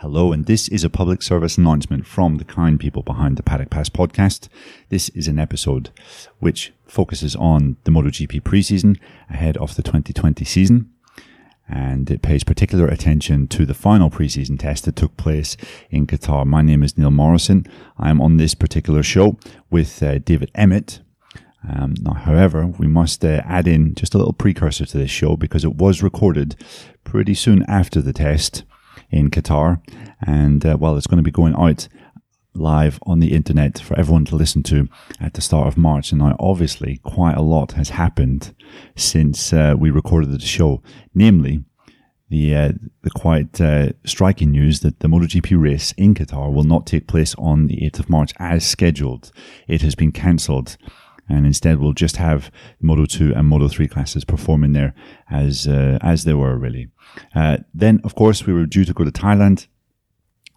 [0.00, 3.68] Hello, and this is a public service announcement from the kind people behind the Paddock
[3.68, 4.48] Pass podcast.
[4.88, 5.90] This is an episode
[6.38, 10.90] which focuses on the MotoGP preseason ahead of the 2020 season.
[11.68, 15.58] And it pays particular attention to the final preseason test that took place
[15.90, 16.46] in Qatar.
[16.46, 17.66] My name is Neil Morrison.
[17.98, 19.36] I am on this particular show
[19.68, 21.00] with uh, David Emmett,
[21.68, 25.36] um, now, however, we must uh, add in just a little precursor to this show
[25.36, 26.56] because it was recorded
[27.04, 28.64] pretty soon after the test
[29.10, 29.80] in Qatar.
[30.26, 31.88] And uh, well, it's going to be going out
[32.54, 34.88] live on the internet for everyone to listen to
[35.20, 36.12] at the start of March.
[36.12, 38.54] And now, obviously, quite a lot has happened
[38.96, 40.82] since uh, we recorded the show,
[41.14, 41.64] namely
[42.28, 42.72] the uh,
[43.02, 47.34] the quite uh, striking news that the MotoGP race in Qatar will not take place
[47.36, 49.32] on the 8th of March as scheduled.
[49.66, 50.76] It has been cancelled
[51.30, 54.94] and instead we'll just have Moto 2 and Moto 3 classes performing there
[55.30, 56.88] as uh, as they were really.
[57.34, 59.66] Uh, then, of course, we were due to go to Thailand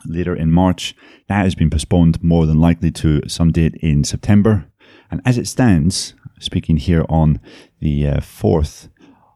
[0.06, 0.96] later in March.
[1.28, 4.66] That has been postponed more than likely to some date in September.
[5.10, 7.40] And as it stands, speaking here on
[7.80, 8.90] the uh, 4th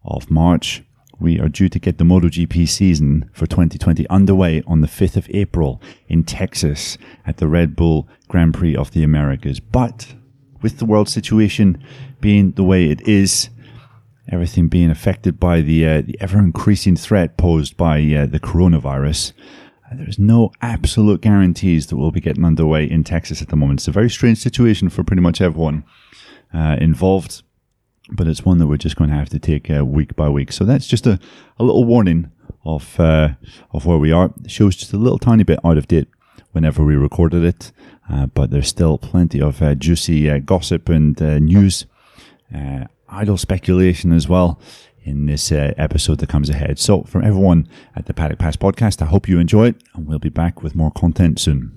[0.03, 0.83] of March,
[1.19, 5.29] we are due to get the MotoGP season for 2020 underway on the 5th of
[5.31, 9.59] April in Texas at the Red Bull Grand Prix of the Americas.
[9.59, 10.13] But
[10.67, 11.81] with the world situation
[12.19, 13.49] being the way it is,
[14.27, 19.31] everything being affected by the uh, the ever increasing threat posed by uh, the coronavirus.
[19.85, 23.79] Uh, there's no absolute guarantees that we'll be getting underway in Texas at the moment.
[23.79, 25.85] It's a very strange situation for pretty much everyone
[26.53, 27.43] uh, involved,
[28.11, 30.51] but it's one that we're just going to have to take uh, week by week.
[30.51, 31.17] So that's just a,
[31.57, 32.29] a little warning
[32.65, 33.29] of uh,
[33.71, 34.33] of where we are.
[34.35, 36.09] The show's just a little tiny bit out of date
[36.51, 37.71] whenever we recorded it.
[38.09, 41.85] Uh, but there's still plenty of uh, juicy uh, gossip and news,
[43.09, 44.59] idle speculation as well
[45.03, 46.79] in this episode that comes ahead.
[46.79, 50.19] So, from everyone at the Paddock Pass podcast, I hope you enjoy it, and we'll
[50.19, 51.76] be back with more content soon.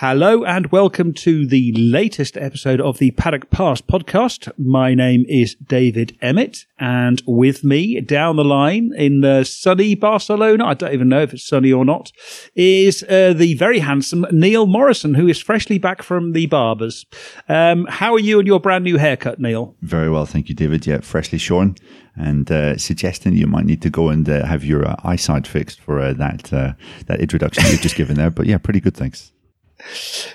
[0.00, 4.48] Hello and welcome to the latest episode of the Paddock Pass podcast.
[4.56, 10.66] My name is David Emmett and with me down the line in the sunny Barcelona,
[10.66, 12.12] I don't even know if it's sunny or not,
[12.54, 17.04] is uh, the very handsome Neil Morrison, who is freshly back from the barbers.
[17.48, 19.74] Um, how are you and your brand new haircut, Neil?
[19.82, 20.86] Very well, thank you, David.
[20.86, 21.74] Yeah, freshly shorn
[22.14, 25.80] and uh, suggesting you might need to go and uh, have your uh, eyesight fixed
[25.80, 26.44] for uh, that
[27.06, 28.30] that introduction you've just given there.
[28.30, 29.32] But yeah, pretty good, thanks.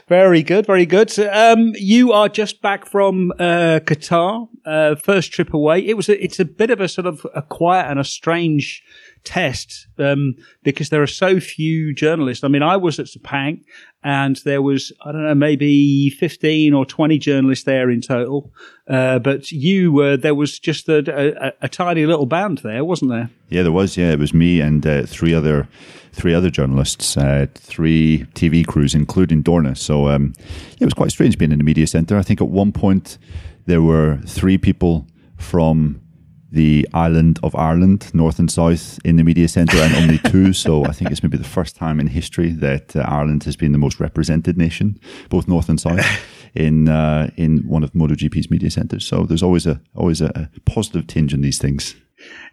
[0.07, 1.17] Very good, very good.
[1.19, 5.79] Um, you are just back from uh, Qatar, uh, first trip away.
[5.85, 8.83] It was a, it's a bit of a sort of a quiet and a strange
[9.23, 12.43] test um, because there are so few journalists.
[12.43, 13.63] I mean, I was at Sepang
[14.03, 18.51] and there was, I don't know, maybe 15 or 20 journalists there in total.
[18.87, 23.11] Uh, but you were, there was just a, a, a, tiny little band there, wasn't
[23.11, 23.29] there?
[23.49, 23.95] Yeah, there was.
[23.95, 25.67] Yeah, it was me and uh, three other
[26.11, 29.75] three other journalists, uh, three TV crews, including Dorna.
[29.75, 32.17] So um, yeah, it was quite strange being in the media center.
[32.17, 33.17] I think at one point
[33.65, 35.07] there were three people
[35.37, 36.02] from
[36.53, 40.53] the island of Ireland, north and south, in the media centre, and only two.
[40.65, 43.71] so I think it's maybe the first time in history that uh, Ireland has been
[43.71, 44.99] the most represented nation,
[45.29, 46.05] both north and south,
[46.55, 49.05] in uh, in one of MotoGP's media centres.
[49.05, 51.95] So there's always a always a, a positive tinge in these things.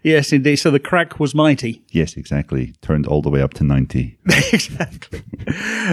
[0.02, 0.56] Yes, indeed.
[0.56, 1.82] So the crack was mighty.
[1.90, 2.74] Yes, exactly.
[2.80, 4.18] Turned all the way up to 90.
[4.52, 5.22] exactly.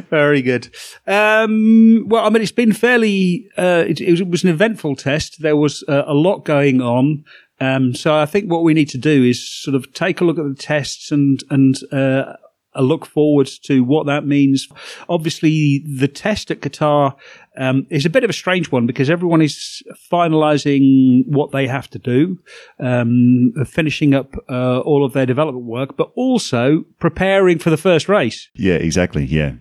[0.10, 0.70] Very good.
[1.06, 5.42] Um, well, I mean, it's been fairly, uh, it, it, was an eventful test.
[5.42, 7.26] There was uh, a lot going on.
[7.60, 10.38] Um, so I think what we need to do is sort of take a look
[10.38, 12.34] at the tests and and uh,
[12.78, 14.68] a look forward to what that means.
[15.10, 17.16] Obviously, the test at Qatar
[17.58, 19.82] um, is a bit of a strange one because everyone is
[20.12, 22.40] finalising what they have to do,
[22.80, 28.08] um, finishing up uh, all of their development work, but also preparing for the first
[28.08, 28.50] race.
[28.54, 29.26] Yeah, exactly.
[29.26, 29.54] Yeah.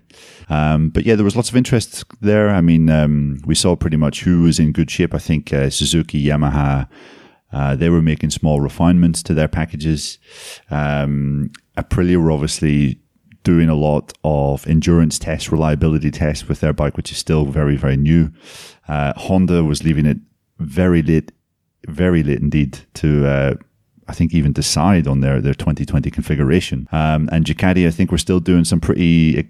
[0.49, 2.51] Um, but yeah, there was lots of interest there.
[2.51, 5.15] I mean, um, we saw pretty much who was in good shape.
[5.15, 6.87] I think uh, Suzuki, Yamaha,
[7.53, 10.19] uh, they were making small refinements to their packages.
[10.71, 13.01] Um, Aprilia were obviously
[13.45, 17.77] doing a lot of endurance tests, reliability tests with their bike, which is still very,
[17.77, 18.33] very new.
[18.89, 20.19] Uh, Honda was leaving it
[20.59, 21.31] very late,
[21.87, 23.55] very late indeed to, uh,
[24.09, 26.89] I think even decide on their, their 2020 configuration.
[26.91, 29.47] Um, and Ducati, I think we're still doing some pretty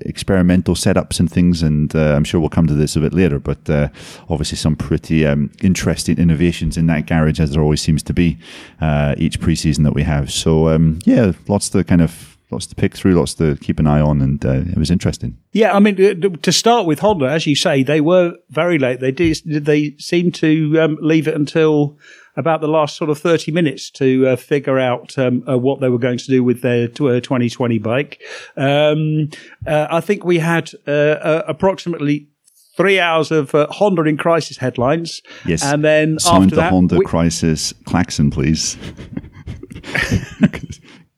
[0.00, 3.38] experimental setups and things, and uh, I'm sure we'll come to this a bit later.
[3.38, 3.88] But uh,
[4.28, 8.38] obviously, some pretty um, interesting innovations in that garage, as there always seems to be
[8.80, 10.32] uh, each preseason that we have.
[10.32, 13.86] So um, yeah, lots to kind of lots to pick through, lots to keep an
[13.86, 15.38] eye on, and uh, it was interesting.
[15.52, 19.00] Yeah, I mean, uh, to start with Honda, as you say, they were very late.
[19.00, 19.40] They did.
[19.44, 21.98] They seemed to um, leave it until
[22.36, 25.88] about the last sort of 30 minutes to uh, figure out um, uh, what they
[25.88, 28.20] were going to do with their 2020 uh, bike.
[28.56, 29.28] Um,
[29.66, 32.28] uh, I think we had uh, approximately
[32.76, 35.20] three hours of uh, Honda in crisis headlines.
[35.46, 35.62] Yes.
[35.62, 38.76] And then Sound after the that, Honda we- crisis klaxon, please.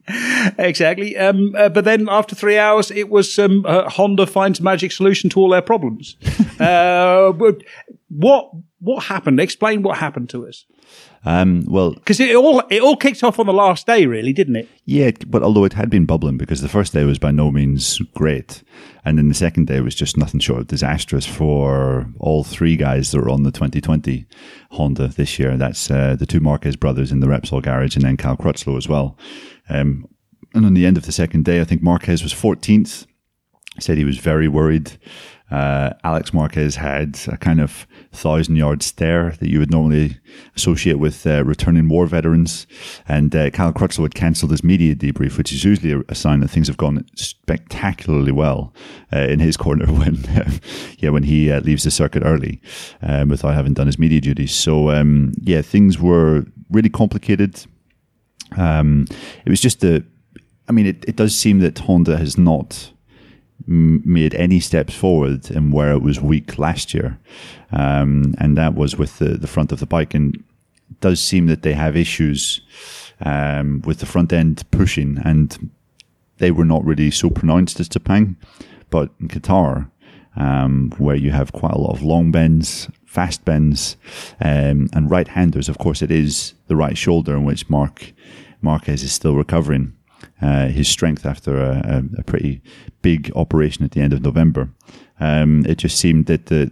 [0.59, 1.17] exactly.
[1.17, 5.31] Um, uh, but then after three hours, it was um, uh, Honda finds magic solution
[5.31, 6.17] to all their problems.
[6.61, 7.63] uh, but
[8.09, 8.51] what
[8.85, 9.41] what happened?
[9.41, 10.67] Explain what happened to us.
[11.25, 14.57] Um, well, Because it all it all kicked off on the last day, really, didn't
[14.57, 14.69] it?
[14.85, 17.99] yeah, but although it had been bubbling because the first day was by no means
[18.15, 18.63] great,
[19.05, 23.11] and then the second day was just nothing short of disastrous for all three guys
[23.11, 24.27] that were on the 2020
[24.73, 25.57] Honda this year.
[25.57, 28.89] That's uh, the two Marquez brothers in the Repsol garage, and then Cal Crutchlow as
[28.89, 29.17] well.
[29.71, 30.07] Um,
[30.55, 33.07] and on the end of the second day, I think Marquez was 14th.
[33.81, 34.93] Said he was very worried.
[35.55, 40.19] Uh, Alex Marquez had a kind of thousand yard stare that you would normally
[40.57, 42.67] associate with uh, returning war veterans.
[43.07, 46.41] And uh, Cal Crutchlow had cancelled his media debrief, which is usually a, a sign
[46.41, 48.75] that things have gone spectacularly well
[49.13, 50.25] uh, in his corner when,
[50.99, 52.61] yeah, when he uh, leaves the circuit early
[53.03, 54.53] um, without having done his media duties.
[54.53, 57.65] So um, yeah, things were really complicated.
[58.57, 59.07] Um,
[59.47, 60.05] it was just a,
[60.69, 62.91] I mean, it, it does seem that Honda has not
[63.67, 67.19] made any steps forward in where it was weak last year,
[67.73, 70.15] um, and that was with the, the front of the bike.
[70.15, 70.43] And
[71.01, 72.61] does seem that they have issues
[73.21, 75.71] um, with the front end pushing, and
[76.39, 78.37] they were not really so pronounced as Sepang,
[78.91, 79.91] but in Qatar,
[80.37, 83.97] um, where you have quite a lot of long bends, fast bends,
[84.41, 85.69] um, and right handers.
[85.69, 88.13] Of course, it is the right shoulder in which Marc
[88.61, 89.95] Marquez is still recovering
[90.43, 92.61] uh, his strength after a, a, pretty
[93.03, 94.69] big operation at the end of November.
[95.21, 96.71] Um, it just seemed that the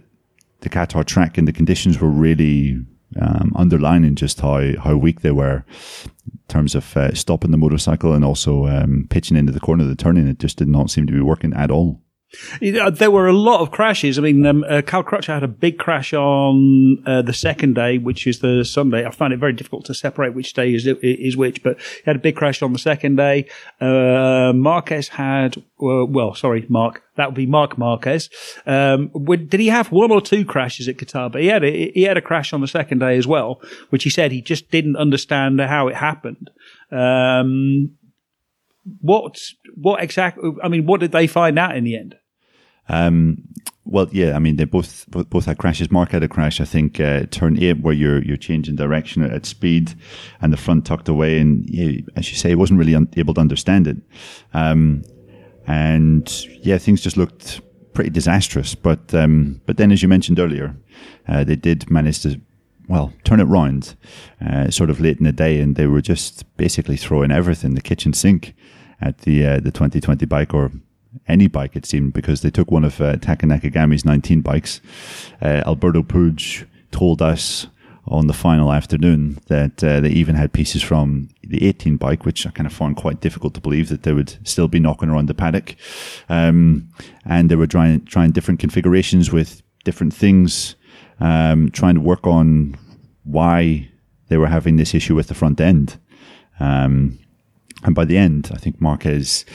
[0.61, 2.85] the Qatar track and the conditions were really
[3.21, 5.63] um, underlining just how, how weak they were
[6.25, 9.89] in terms of uh, stopping the motorcycle and also um, pitching into the corner of
[9.89, 10.27] the turning.
[10.27, 11.99] It just did not seem to be working at all.
[12.59, 14.17] There were a lot of crashes.
[14.17, 17.97] I mean, um, uh, Cal Crutchlow had a big crash on uh, the second day,
[17.97, 19.05] which is the Sunday.
[19.05, 22.15] I find it very difficult to separate which day is is which, but he had
[22.15, 23.47] a big crash on the second day.
[23.79, 27.03] Uh, Marquez had, well, sorry, Marc.
[27.15, 28.29] That would be Marc Marquez.
[28.65, 29.11] Um,
[29.47, 31.31] did he have one or two crashes at Qatar?
[31.31, 34.03] But he had a, he had a crash on the second day as well, which
[34.03, 36.49] he said he just didn't understand how it happened.
[36.91, 37.95] Um,
[39.01, 39.39] what
[39.75, 40.51] what exactly?
[40.63, 42.15] I mean, what did they find out in the end?
[42.89, 43.43] Um,
[43.85, 45.91] well, yeah, I mean, they both both had crashes.
[45.91, 49.45] Marc had a crash, I think, uh, turn eight, where you're you're changing direction at,
[49.45, 49.93] speed,
[50.41, 51.69] and the front tucked away, and
[52.15, 53.97] as you say, he wasn't really un- able to understand it.
[54.53, 55.03] Um,
[55.67, 57.61] and yeah, things just looked
[57.93, 58.73] pretty disastrous.
[58.73, 60.75] But um, but then, as you mentioned earlier,
[61.27, 62.39] uh, they did manage to
[62.87, 63.95] well turn it round,
[64.45, 67.81] uh, sort of late in the day, and they were just basically throwing everything, the
[67.81, 68.55] kitchen sink,
[69.01, 70.71] at the uh, the 2020 bike or
[71.27, 74.81] any bike, it seemed, because they took one of uh, Taka Nakagami's 19 bikes.
[75.41, 77.67] Uh, Alberto Puig told us
[78.05, 82.45] on the final afternoon that uh, they even had pieces from the 18 bike, which
[82.45, 85.27] I kind of found quite difficult to believe that they would still be knocking around
[85.27, 85.75] the paddock.
[86.27, 86.89] Um,
[87.25, 90.75] and they were trying, trying different configurations with different things,
[91.19, 92.77] um, trying to work on
[93.23, 93.89] why
[94.27, 95.97] they were having this issue with the front end.
[96.59, 97.19] Um,
[97.83, 99.45] and by the end, I think Marquez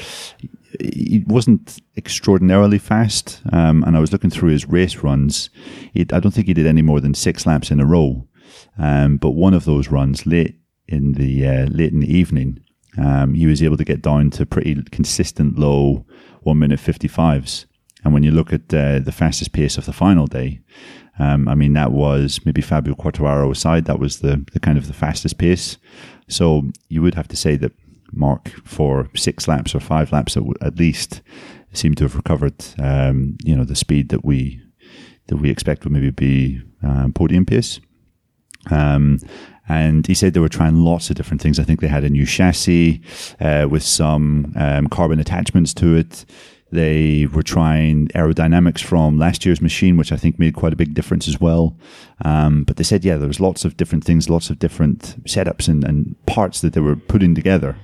[0.80, 3.40] he wasn't extraordinarily fast.
[3.52, 5.50] Um, and I was looking through his race runs.
[5.92, 8.26] He, I don't think he did any more than six laps in a row.
[8.78, 10.56] Um, but one of those runs late
[10.87, 12.60] in the uh, late in the evening,
[12.96, 16.06] um, he was able to get down to pretty consistent low
[16.42, 17.66] one minute fifty fives.
[18.04, 20.60] And when you look at uh, the fastest pace of the final day,
[21.18, 24.87] um, I mean that was maybe Fabio Quartararo aside, that was the the kind of
[24.87, 25.76] the fastest pace.
[26.28, 27.72] So you would have to say that
[28.12, 31.20] Marc for six laps or five laps at, at least
[31.72, 34.60] seemed to have recovered, um, you know, the speed that we
[35.26, 37.80] that we expect would maybe be um, podium pace.
[38.70, 39.18] Um,
[39.68, 41.58] and he said they were trying lots of different things.
[41.58, 43.02] I think they had a new chassis
[43.40, 46.24] uh, with some um, carbon attachments to it.
[46.70, 50.92] They were trying aerodynamics from last year's machine, which I think made quite a big
[50.94, 51.76] difference as well.
[52.25, 55.68] Um, but they said, yeah, there was lots of different things, lots of different setups
[55.68, 57.76] and, and parts that they were putting together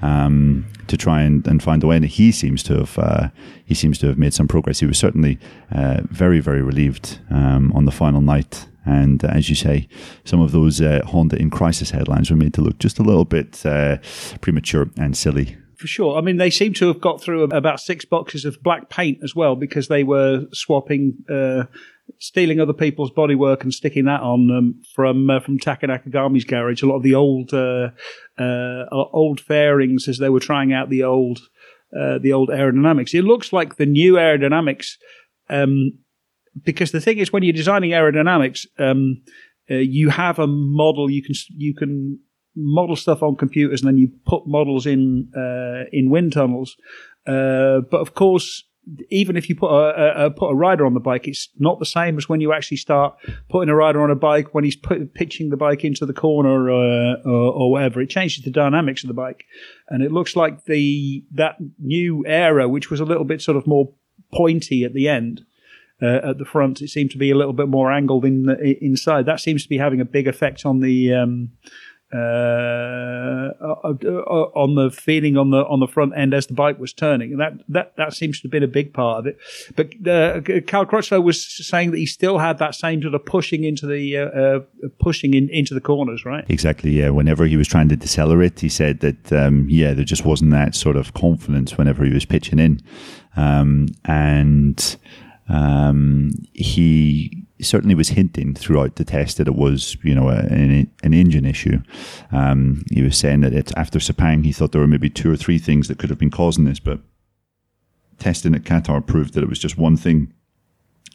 [0.00, 1.96] um, to try and, and find a way.
[1.96, 3.28] And he seems to have uh,
[3.64, 4.80] he seems to have made some progress.
[4.80, 5.38] He was certainly
[5.70, 8.66] uh, very very relieved um, on the final night.
[8.84, 9.88] And uh, as you say,
[10.24, 13.24] some of those uh, Honda in crisis headlines were made to look just a little
[13.24, 13.98] bit uh,
[14.40, 16.16] premature and silly for sure.
[16.16, 19.34] I mean, they seem to have got through about six boxes of black paint as
[19.34, 21.64] well because they were swapping, uh,
[22.20, 26.82] stealing other people's bodywork and sticking that on them from uh, from Taka garage.
[26.82, 27.88] A lot of the old uh,
[28.38, 31.40] uh, old fairings as they were trying out the old
[31.98, 33.12] uh, the old aerodynamics.
[33.12, 34.92] It looks like the new aerodynamics.
[35.50, 35.98] Um,
[36.64, 39.22] because the thing is, when you're designing aerodynamics, um,
[39.70, 42.20] uh, you have a model you can you can
[42.54, 46.76] model stuff on computers and then you put models in uh, in wind tunnels.
[47.26, 48.64] Uh, but of course,
[49.10, 51.86] even if you put a, a, put a rider on the bike, it's not the
[51.86, 53.14] same as when you actually start
[53.48, 56.68] putting a rider on a bike when he's put, pitching the bike into the corner
[56.68, 58.00] uh, or, or, whatever.
[58.00, 59.44] It changes the dynamics of the bike,
[59.88, 63.68] and it looks like the that new aero, which was a little bit sort of
[63.68, 63.92] more
[64.32, 65.42] pointy at the end,
[66.02, 66.82] uh, at the front.
[66.82, 69.26] It seemed to be a little bit more angled in the, inside.
[69.26, 71.52] That seems to be having a big effect on the um,
[72.14, 76.78] uh, uh, uh, on the feeling on the on the front end as the bike
[76.78, 79.38] was turning, and that that that seems to have been a big part of it.
[79.76, 83.64] But uh, Cal Crutchlow was saying that he still had that same sort of pushing
[83.64, 84.60] into the uh, uh,
[85.00, 86.44] pushing in into the corners, right?
[86.48, 86.90] Exactly.
[86.90, 87.10] Yeah.
[87.10, 90.74] Whenever he was trying to decelerate, he said that um, yeah, there just wasn't that
[90.74, 92.82] sort of confidence whenever he was pitching in,
[93.36, 94.96] um, and
[95.48, 101.14] um, he certainly was hinting throughout the test that it was, you know, an, an
[101.14, 101.78] engine issue.
[102.30, 105.36] Um, he was saying that it, after Sepang, he thought there were maybe two or
[105.36, 107.00] three things that could have been causing this, but
[108.18, 110.32] testing at Qatar proved that it was just one thing.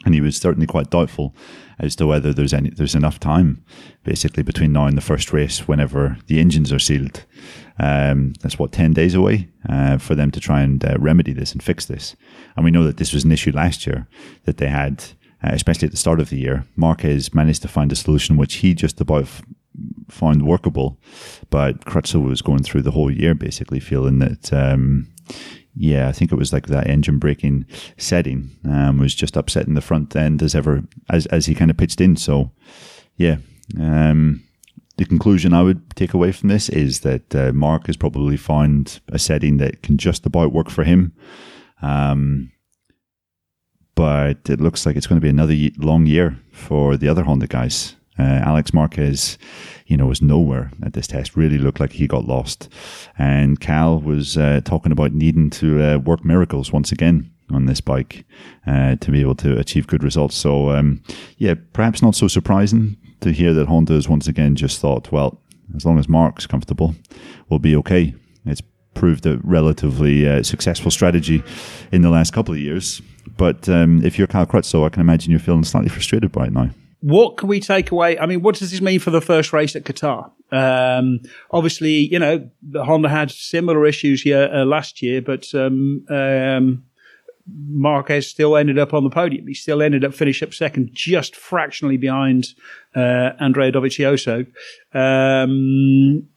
[0.06, 1.36] And he was certainly quite doubtful
[1.80, 3.66] as to whether there's any there's enough time,
[4.04, 7.26] basically between now and the first race, whenever the engines are sealed.
[7.80, 11.52] Um, that's what ten days away uh, for them to try and uh, remedy this
[11.52, 12.16] and fix this.
[12.56, 14.08] And we know that this was an issue last year
[14.46, 15.04] that they had
[15.44, 16.66] uh, especially at the start of the year.
[16.76, 19.44] Marquez managed to find a solution which he just about f-
[20.10, 21.00] found workable,
[21.50, 24.52] but Crutchlow was going through the whole year basically feeling that.
[24.54, 25.08] Um,
[25.80, 27.66] yeah, I think it was like that engine braking
[27.98, 31.78] setting um, was just upsetting the front end as ever as as he kind of
[31.78, 32.16] pitched in.
[32.16, 32.52] So,
[33.16, 33.38] yeah,
[33.80, 34.44] um,
[34.98, 39.00] the conclusion I would take away from this is that uh, Marc has probably found
[39.10, 41.14] a setting that can just about work for him.
[41.82, 42.52] Um,
[43.98, 47.48] but it looks like it's going to be another long year for the other Honda
[47.48, 47.96] guys.
[48.20, 49.40] Uh, Alex Marquez,
[49.88, 51.36] you know, was nowhere at this test.
[51.36, 52.70] Really looked like he got lost.
[53.18, 57.82] And Cal was uh, talking about needing to uh, work miracles once again on this
[57.82, 58.24] bike
[58.68, 60.36] uh, to be able to achieve good results.
[60.36, 61.02] So, um,
[61.40, 65.42] yeah, perhaps not so surprising to hear that Honda has once again just thought, well,
[65.76, 66.94] as long as Marc's comfortable,
[67.50, 68.14] we'll be okay.
[68.98, 71.44] Proved a relatively uh, successful strategy
[71.92, 73.02] in the last couple of years.
[73.38, 76.54] But um, if you're Cal Crutchlow, I can imagine you're feeling slightly frustrated by it
[76.54, 76.72] now.
[77.02, 78.18] What can we take away?
[78.18, 80.32] I mean, what does this mean for the first race at Qatar?
[80.52, 81.20] Um,
[81.52, 86.84] obviously, you know, Honda had similar issues here uh, last year, but um, um,
[87.48, 89.48] Marquez still ended up on the podium.
[89.48, 92.48] He still ended up finishing up second, just fractionally behind
[92.96, 94.48] uh, Andrea Dovizioso.
[94.94, 96.28] Um,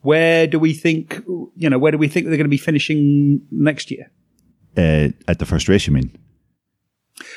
[0.00, 1.22] where do we think,
[1.56, 4.10] you know, where do we think they're going to be finishing next year?
[4.76, 6.16] Uh, at the first race, you mean?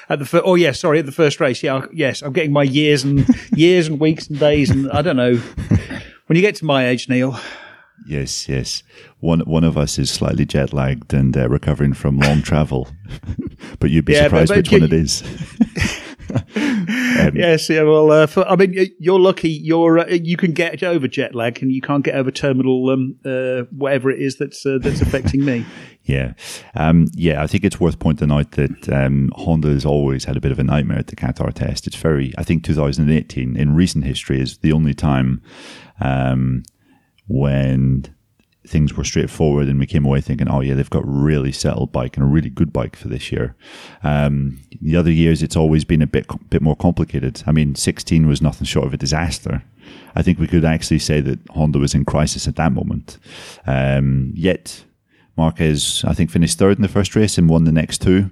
[0.08, 1.62] At the fir- oh yes, sorry, at the first race.
[1.62, 5.18] Yeah, yes, I'm getting my years and years and weeks and days and I don't
[5.18, 5.40] know.
[6.28, 7.40] When you get to my age, Neil.
[8.08, 8.82] Yes, yes.
[9.20, 12.88] One one of us is slightly jet lagged and uh, recovering from long travel,
[13.80, 15.22] but you'd be yeah, surprised but, but, which one it is.
[16.36, 16.46] Um,
[17.36, 17.84] yes, yeah.
[17.84, 19.50] Well, uh, for, I mean, you're lucky.
[19.50, 23.16] You're uh, you can get over jet lag, and you can't get over terminal um,
[23.26, 25.66] uh, whatever it is that's uh, that's affecting me.
[26.08, 26.34] Yeah,
[26.76, 27.42] um, yeah.
[27.42, 30.60] I think it's worth pointing out that um, Honda has always had a bit of
[30.60, 31.88] a nightmare at the Qatar test.
[31.88, 35.42] It's very, I think, 2018 in recent history is the only time
[36.00, 36.62] um,
[37.28, 38.15] when
[38.68, 41.92] things were straightforward and we came away thinking, oh yeah, they've got a really settled
[41.92, 43.56] bike and a really good bike for this year.
[44.04, 47.44] Um, the other years, it's always been a bit bit more complicated.
[47.46, 49.64] I mean, 16 was nothing short of a disaster.
[50.16, 53.18] I think we could actually say that Honda was in crisis at that moment.
[53.68, 54.84] Um, yet
[55.38, 58.32] Marquez, I think, finished third in the first race and won the next two.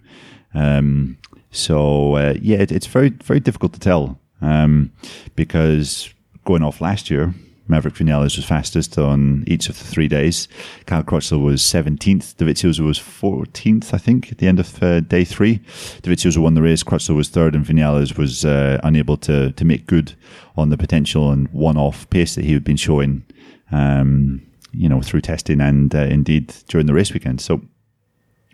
[0.53, 1.17] Um,
[1.51, 4.91] so uh, yeah, it, it's very very difficult to tell um,
[5.35, 6.13] because
[6.45, 7.33] going off last year,
[7.67, 10.47] Maverick Vinales was fastest on each of the three days.
[10.85, 12.35] Cal Crutchlow was 17th.
[12.35, 15.59] Dovizioso was 14th, I think, at the end of uh, day three.
[16.01, 16.83] Dovizioso won the race.
[16.83, 20.13] Crutchlow was third, and Vinales was uh, unable to, to make good
[20.57, 23.23] on the potential and one off pace that he had been showing,
[23.71, 27.39] um, you know, through testing and uh, indeed during the race weekend.
[27.39, 27.61] So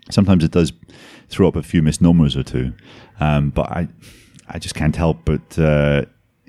[0.08, 0.72] sometimes it does
[1.28, 2.72] throw up a few misnomers or two,
[3.18, 3.88] um, but I,
[4.48, 6.04] I just can't help but uh,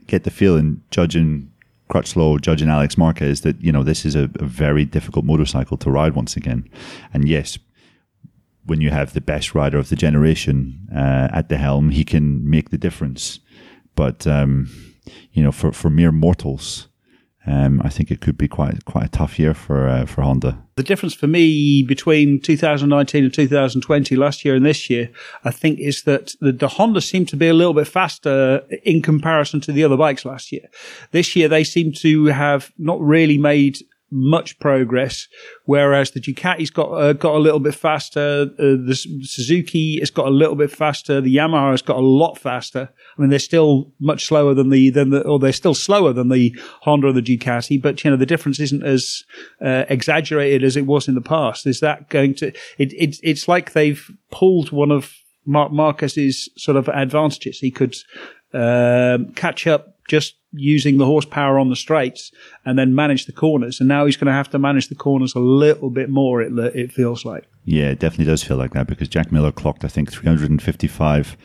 [0.07, 1.50] get the feeling, judging
[1.91, 5.91] Crutchlow judging Alex Marquez that you know this is a, a very difficult motorcycle to
[5.91, 6.69] ride once again,
[7.13, 7.59] and yes,
[8.65, 12.49] when you have the best rider of the generation uh, at the helm, he can
[12.49, 13.39] make the difference.
[13.95, 14.69] But um,
[15.33, 16.87] you know, for for mere mortals,
[17.47, 20.61] um, I think it could be quite quite a tough year for uh, for Honda.
[20.75, 25.09] The difference for me between 2019 and 2020, last year and this year,
[25.43, 29.01] I think, is that the, the Honda seemed to be a little bit faster in
[29.01, 30.67] comparison to the other bikes last year.
[31.11, 33.79] This year, they seem to have not really made
[34.11, 35.27] much progress,
[35.65, 38.49] whereas the Ducati's got uh, got a little bit faster.
[38.59, 41.21] Uh, the Suzuki has got a little bit faster.
[41.21, 42.89] The Yamaha has got a lot faster.
[43.17, 46.29] I mean, they're still much slower than the than the, or they're still slower than
[46.29, 49.23] the Honda or the Ducati, but you know the difference isn't as
[49.63, 51.65] uh, exaggerated as it was in the past.
[51.65, 52.47] Is that going to?
[52.77, 55.13] It, it it's like they've pulled one of
[55.45, 57.59] Marc Marquez's sort of advantages.
[57.59, 57.95] He could
[58.53, 62.33] um, catch up just using the horsepower on the straights
[62.65, 63.79] and then manage the corners.
[63.79, 66.41] And now he's going to have to manage the corners a little bit more.
[66.41, 67.47] It it feels like.
[67.63, 71.37] Yeah, it definitely does feel like that because Jack Miller clocked, I think, 355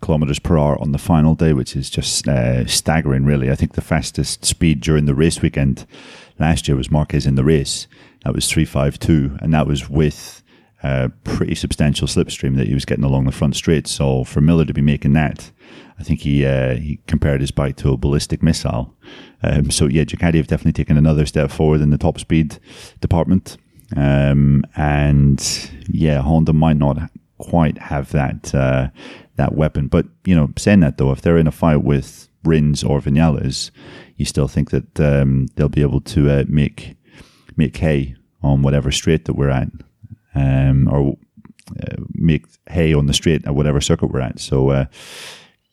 [0.00, 3.50] kilometers per hour on the final day, which is just uh, staggering, really.
[3.50, 5.86] I think the fastest speed during the race weekend
[6.38, 7.86] last year was Marquez in the race.
[8.24, 10.42] That was 352, and that was with
[10.84, 13.86] a pretty substantial slipstream that he was getting along the front straight.
[13.86, 15.50] So for Miller to be making that,
[15.98, 18.94] I think he uh, he compared his bike to a ballistic missile.
[19.42, 22.58] Um, so yeah, Ducati have definitely taken another step forward in the top speed
[23.00, 23.56] department.
[23.96, 26.98] Um, and yeah, Honda might not
[27.38, 28.88] quite have that uh,
[29.36, 29.88] that weapon.
[29.88, 33.70] But you know, saying that though, if they're in a fight with Rins or Vinales,
[34.16, 36.96] you still think that um, they'll be able to uh, make
[37.56, 39.68] make hay on whatever straight that we're at,
[40.34, 41.16] um, or
[41.80, 44.38] uh, make hay on the straight at whatever circuit we're at.
[44.40, 44.86] So uh,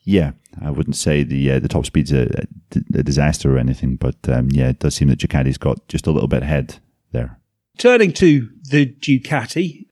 [0.04, 2.46] yeah, I wouldn't say the uh, the top speed's a,
[2.94, 6.10] a, disaster or anything, but um, yeah, it does seem that Ducati's got just a
[6.10, 6.76] little bit ahead
[7.12, 7.38] there.
[7.78, 9.86] Turning to the Ducati,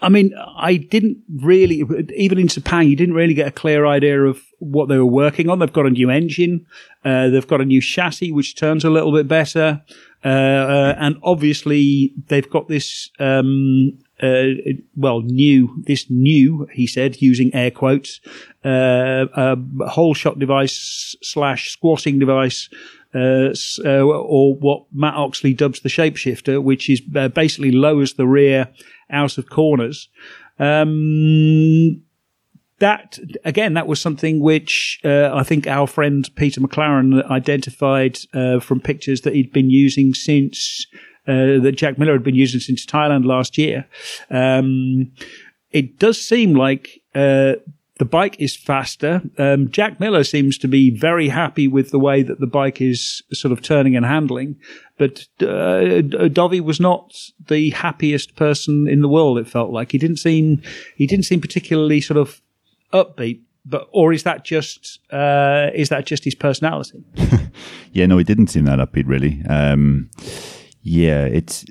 [0.00, 1.82] I mean, I didn't really,
[2.16, 5.48] even in Sepang, you didn't really get a clear idea of what they were working
[5.48, 5.58] on.
[5.58, 6.66] They've got a new engine,
[7.04, 9.82] uh, they've got a new chassis which turns a little bit better,
[10.24, 14.46] uh, uh, and obviously they've got this um, uh,
[14.96, 18.20] well, new, this new, he said, using air quotes,
[18.64, 19.56] uh, a
[19.88, 22.68] whole shot device slash squatting device,
[23.14, 23.50] uh,
[23.84, 28.68] uh, or what Matt Oxley dubs the shapeshifter, which is uh, basically lowers the rear
[29.10, 30.08] out of corners.
[30.58, 32.02] Um,
[32.78, 38.60] that again, that was something which uh, I think our friend Peter McLaren identified uh,
[38.60, 40.86] from pictures that he'd been using since
[41.26, 43.86] uh, that Jack Miller had been using since Thailand last year.
[44.30, 45.12] Um,
[45.70, 47.54] it does seem like uh,
[47.98, 49.22] the bike is faster.
[49.36, 53.22] Um, Jack Miller seems to be very happy with the way that the bike is
[53.32, 54.56] sort of turning and handling,
[54.96, 57.14] but uh, Dovi was not
[57.48, 59.38] the happiest person in the world.
[59.38, 60.62] It felt like he didn't seem
[60.96, 62.40] he didn't seem particularly sort of
[62.92, 63.40] upbeat.
[63.64, 67.04] But or is that just uh, is that just his personality?
[67.92, 69.42] yeah, no, he didn't seem that upbeat really.
[69.48, 70.10] Um,
[70.82, 71.66] yeah, it's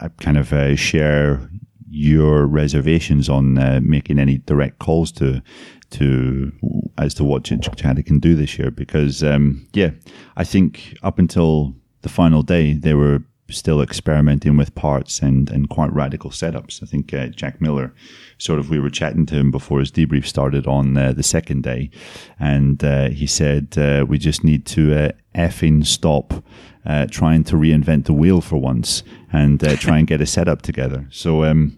[0.00, 1.50] I, kind of uh, share
[1.88, 5.42] your reservations on uh, making any direct calls to
[5.90, 6.52] to
[6.98, 9.90] as to what Ducati can do this year because um, yeah,
[10.36, 15.68] I think up until the final day they were still experimenting with parts and and
[15.68, 16.82] quite radical setups.
[16.82, 17.94] I think uh, Jack Miller,
[18.38, 21.62] sort of, we were chatting to him before his debrief started on uh, the second
[21.62, 21.90] day,
[22.38, 26.44] and uh, he said uh, we just need to uh, effing stop
[26.84, 31.06] uh, trying to reinvent the wheel for once and try and get a setup together.
[31.10, 31.76] So um,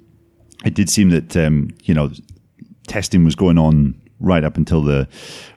[0.64, 2.10] it did seem that um, you know
[2.86, 5.08] testing was going on right up until the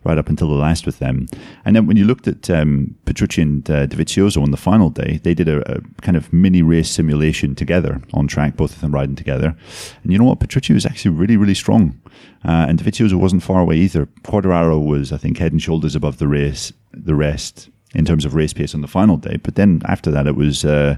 [0.03, 1.27] right up until the last with them.
[1.65, 5.19] And then when you looked at um, Petrucci and uh, Dovizioso on the final day,
[5.23, 8.93] they did a, a, kind of mini race simulation together on track, both of them
[8.93, 9.55] riding together.
[10.03, 10.39] And you know what?
[10.39, 11.99] Petrucci was actually really, really strong,
[12.45, 14.07] uh, and Dovizioso wasn't far away either.
[14.23, 18.35] Quartararo was, I think, head and shoulders above the race, the rest in terms of
[18.35, 19.37] race pace on the final day.
[19.43, 20.95] But then after that, it was, uh,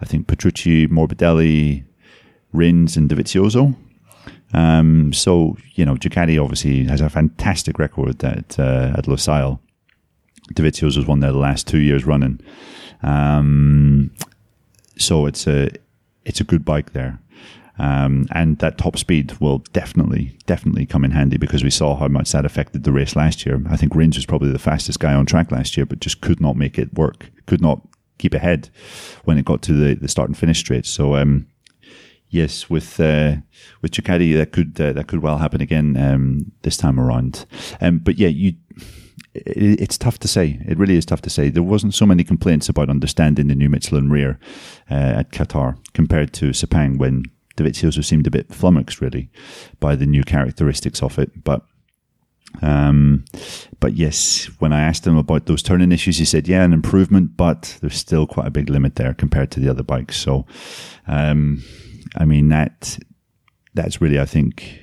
[0.00, 1.84] I think, Petrucci, Morbidelli,
[2.52, 3.76] Rins, and Dovizioso.
[4.52, 9.58] Um, so, you know, Ducati obviously has a fantastic record at, uh, at Losail.
[10.54, 12.40] Dovizioso's won there the last two years running.
[13.02, 14.10] Um,
[14.98, 15.70] so it's a,
[16.24, 17.18] it's a good bike there.
[17.78, 22.08] Um, and that top speed will definitely, definitely come in handy because we saw how
[22.08, 23.60] much that affected the race last year.
[23.68, 26.40] I think Rins was probably the fastest guy on track last year, but just could
[26.40, 27.80] not make it work, could not
[28.18, 28.68] keep ahead
[29.24, 30.84] when it got to the, the start and finish straight.
[30.84, 31.46] So, um,
[32.32, 33.36] yes, with uh,
[33.80, 37.46] with Ducati, that could uh, that could well happen again um, this time around.
[37.80, 38.54] Um, but yeah, you
[39.34, 40.60] it's tough to say.
[40.66, 41.48] It really is tough to say.
[41.48, 44.38] There wasn't so many complaints about understanding the new Michelin rear
[44.90, 47.24] uh, at Qatar compared to Sepang when
[47.56, 49.30] Dovizioso seemed a bit flummoxed really
[49.80, 51.44] by the new characteristics of it.
[51.44, 51.62] But
[52.60, 53.24] um,
[53.80, 57.36] but yes, when I asked him about those turning issues, he said, yeah, an improvement,
[57.36, 60.18] but there's still quite a big limit there compared to the other bikes.
[60.18, 60.44] So,
[61.06, 61.62] um,
[62.16, 62.98] I mean, that,
[63.74, 64.80] that's really, I think,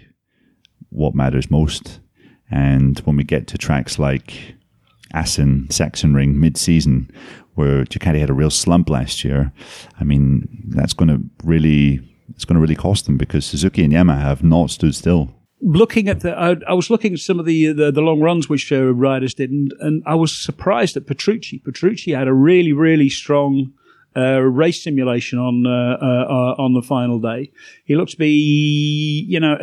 [0.89, 1.99] what matters most.
[2.51, 4.55] And when we get to tracks like
[5.13, 7.11] Assen, Sachsenring mid-season,
[7.53, 9.51] where Ducati had a real slump last year,
[9.99, 13.93] I mean, that's going to really, it's going to really cost them because Suzuki and
[13.93, 15.33] Yamaha have not stood still.
[15.61, 18.47] Looking at the, I, I was looking at some of the the, the long runs
[18.47, 21.59] which uh, riders did, and, and I was surprised at Petrucci.
[21.59, 23.73] Petrucci had a really, really strong
[24.15, 27.51] uh, race simulation on uh, uh, on the final day.
[27.85, 29.57] He looked to be, you know,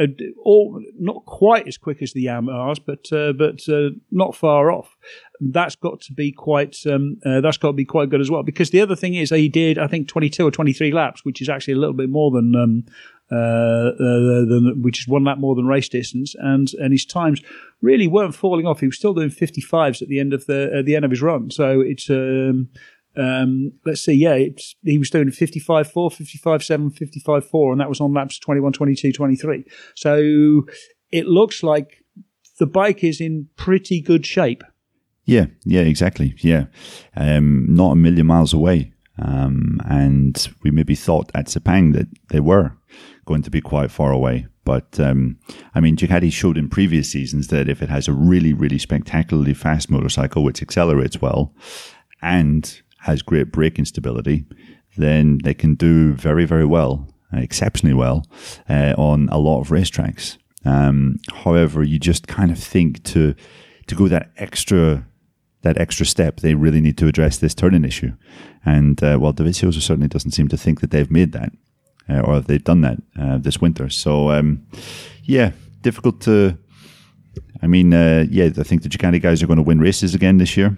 [0.45, 4.97] all, not quite as quick as the Yamahas, but uh, but uh, not far off.
[5.41, 8.43] That's got to be quite um, uh, that's got to be quite good as well.
[8.43, 11.25] Because the other thing is, he did I think twenty two or twenty three laps,
[11.25, 12.55] which is actually a little bit more than.
[12.55, 12.85] Um,
[13.29, 17.43] uh, than, which is one lap more than race distance, and and his times
[17.83, 18.79] really weren't falling off.
[18.79, 21.23] He was still doing 55s at the end of the at the end of his
[21.23, 21.51] run.
[21.51, 22.69] So it's um,
[23.17, 24.39] um, let's see, yeah,
[24.85, 28.73] he was doing 55 4, 55 7, 55 4, and that was on laps 21,
[28.73, 29.65] 22, 23.
[29.95, 30.67] So
[31.11, 32.05] it looks like
[32.59, 34.63] the bike is in pretty good shape.
[35.25, 36.35] Yeah, yeah, exactly.
[36.39, 36.67] Yeah.
[37.17, 38.93] Um, not a million miles away.
[39.19, 42.77] Um, and we maybe thought at Sepang that they were
[43.25, 44.47] going to be quite far away.
[44.65, 45.39] But um,
[45.75, 49.55] I mean, Ducati showed in previous seasons that if it has a really, really spectacularly
[49.55, 51.55] fast motorcycle which accelerates well
[52.21, 54.45] and has great braking stability,
[54.97, 58.27] then they can do very, very well, uh, exceptionally well,
[58.69, 60.37] uh, on a lot of racetracks.
[60.65, 63.35] Um, however, you just kind of think to
[63.87, 65.07] to go that extra
[65.63, 68.13] that extra step, they really need to address this turning issue.
[68.65, 71.53] And uh, well, Dovizioso certainly doesn't seem to think that they've made that
[72.09, 73.89] uh, or they've done that uh, this winter.
[73.89, 74.67] So um,
[75.23, 76.59] yeah, difficult to.
[77.63, 80.39] I mean, uh, yeah, I think the Ducati guys are going to win races again
[80.39, 80.77] this year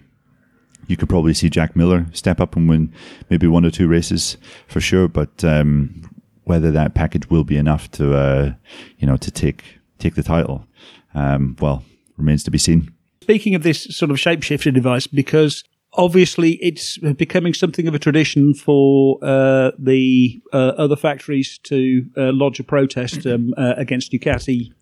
[0.88, 2.92] you could probably see Jack Miller step up and win
[3.30, 5.06] maybe one or two races for sure.
[5.06, 6.10] But um,
[6.44, 8.52] whether that package will be enough to, uh,
[8.98, 9.62] you know, to take
[9.98, 10.66] take the title,
[11.14, 11.84] um, well,
[12.16, 12.92] remains to be seen.
[13.22, 15.62] Speaking of this sort of shapeshifter device, because
[15.94, 22.32] obviously it's becoming something of a tradition for uh, the uh, other factories to uh,
[22.32, 24.72] lodge a protest um, uh, against Ducati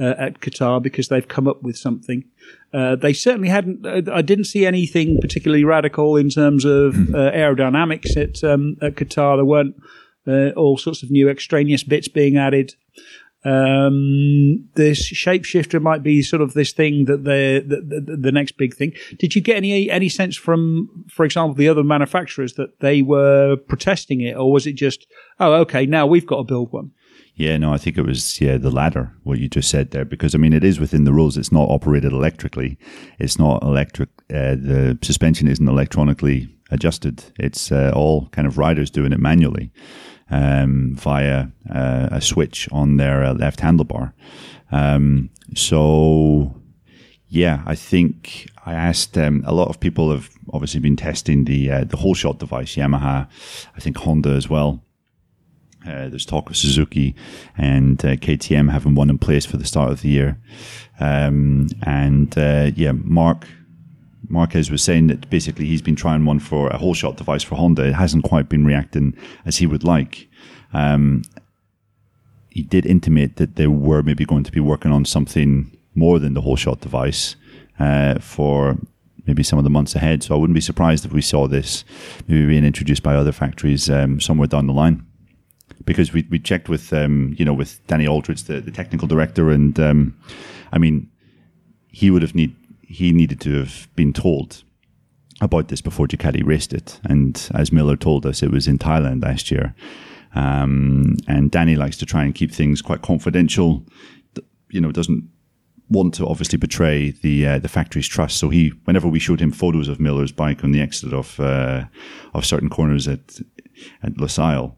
[0.00, 2.24] uh, at Qatar because they've come up with something.
[2.72, 3.84] Uh, they certainly hadn't.
[3.84, 7.14] Uh, I didn't see anything particularly radical in terms of hmm.
[7.14, 9.36] uh, aerodynamics at, um, at Qatar.
[9.36, 9.76] There weren't
[10.26, 12.74] uh, all sorts of new extraneous bits being added.
[13.42, 18.74] Um, this shapeshifter might be sort of this thing that the, the the next big
[18.74, 18.92] thing.
[19.18, 23.56] Did you get any any sense from, for example, the other manufacturers that they were
[23.56, 25.06] protesting it, or was it just,
[25.38, 26.92] oh, okay, now we've got to build one?
[27.40, 30.34] Yeah, no, I think it was yeah the latter what you just said there because
[30.34, 31.38] I mean it is within the rules.
[31.38, 32.76] It's not operated electrically.
[33.18, 34.10] It's not electric.
[34.28, 37.24] Uh, the suspension isn't electronically adjusted.
[37.38, 39.72] It's uh, all kind of riders doing it manually
[40.30, 44.12] um, via uh, a switch on their uh, left handlebar.
[44.70, 46.54] Um, so
[47.28, 51.70] yeah, I think I asked um, a lot of people have obviously been testing the
[51.70, 53.26] uh, the whole shot device, Yamaha,
[53.74, 54.82] I think Honda as well.
[55.86, 57.14] Uh, there's talk of Suzuki
[57.56, 60.38] and uh, KTM having one in place for the start of the year.
[60.98, 63.46] Um, and uh, yeah, Marc
[64.28, 67.56] Marquez was saying that basically he's been trying one for a whole shot device for
[67.56, 67.86] Honda.
[67.86, 70.28] It hasn't quite been reacting as he would like.
[70.72, 71.22] Um,
[72.50, 76.34] he did intimate that they were maybe going to be working on something more than
[76.34, 77.36] the whole shot device
[77.78, 78.78] uh, for
[79.26, 80.22] maybe some of the months ahead.
[80.22, 81.84] So I wouldn't be surprised if we saw this
[82.28, 85.06] maybe being introduced by other factories um, somewhere down the line
[85.84, 89.50] because we we checked with um, you know with Danny Aldridge, the, the technical director,
[89.50, 90.16] and um,
[90.72, 91.10] I mean
[91.88, 94.62] he would have need he needed to have been told
[95.40, 99.22] about this before Ducati raced it, and as Miller told us, it was in Thailand
[99.22, 99.74] last year.
[100.34, 103.84] Um, and Danny likes to try and keep things quite confidential.
[104.70, 105.28] You know, doesn't
[105.88, 108.38] want to obviously betray the uh, the factory's trust.
[108.38, 111.84] So he, whenever we showed him photos of Miller's bike on the exit of uh,
[112.32, 113.40] of certain corners at
[114.02, 114.76] at Losail,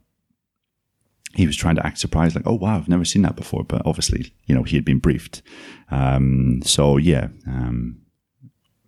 [1.35, 3.83] he was trying to act surprised, like, "Oh wow, I've never seen that before." But
[3.85, 5.43] obviously, you know, he had been briefed.
[5.91, 8.01] Um, so yeah, um,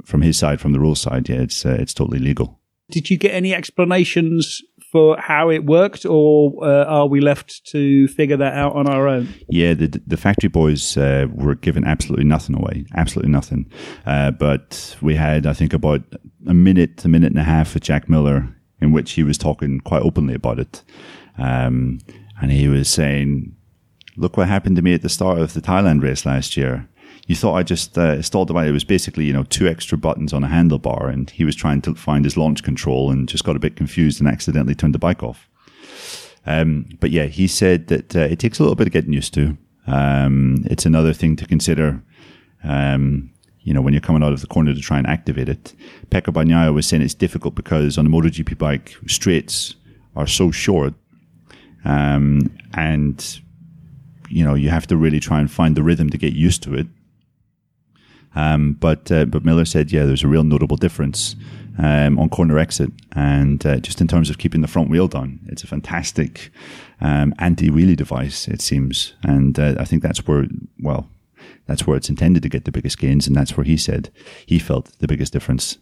[0.04, 2.60] from his side, from the rules side, yeah, it's uh, it's totally legal.
[2.90, 8.06] Did you get any explanations for how it worked, or uh, are we left to
[8.08, 9.28] figure that out on our own?
[9.48, 13.70] Yeah, the the factory boys uh, were given absolutely nothing away, absolutely nothing.
[14.06, 16.02] Uh, but we had, I think, about
[16.46, 19.80] a minute, a minute and a half with Jack Miller, in which he was talking
[19.80, 20.82] quite openly about it,
[21.38, 21.98] um,
[22.40, 23.54] and he was saying,
[24.16, 26.88] "Look what happened to me at the start of the Thailand race last year."
[27.26, 28.68] you thought I just uh, installed the bike.
[28.68, 31.80] It was basically, you know, two extra buttons on a handlebar, and he was trying
[31.82, 34.98] to find his launch control and just got a bit confused and accidentally turned the
[34.98, 35.48] bike off.
[36.46, 39.32] Um, but yeah, he said that uh, it takes a little bit of getting used
[39.34, 39.56] to.
[39.86, 42.02] Um, it's another thing to consider.
[42.62, 45.72] Um, you know, when you're coming out of the corner to try and activate it.
[46.10, 49.74] Pecco Bagnaia was saying it's difficult because on a MotoGP bike, straights
[50.16, 50.92] are so short,
[51.84, 53.40] um, and
[54.28, 56.74] you know you have to really try and find the rhythm to get used to
[56.74, 56.86] it.
[58.34, 61.36] Um, but uh, but Miller said, yeah, there's a real notable difference
[61.78, 65.40] um, on corner exit, and uh, just in terms of keeping the front wheel down,
[65.46, 66.50] it's a fantastic
[67.00, 68.48] um, anti wheelie device.
[68.48, 70.46] It seems, and uh, I think that's where
[70.80, 71.08] well,
[71.66, 74.10] that's where it's intended to get the biggest gains, and that's where he said
[74.46, 75.78] he felt the biggest difference.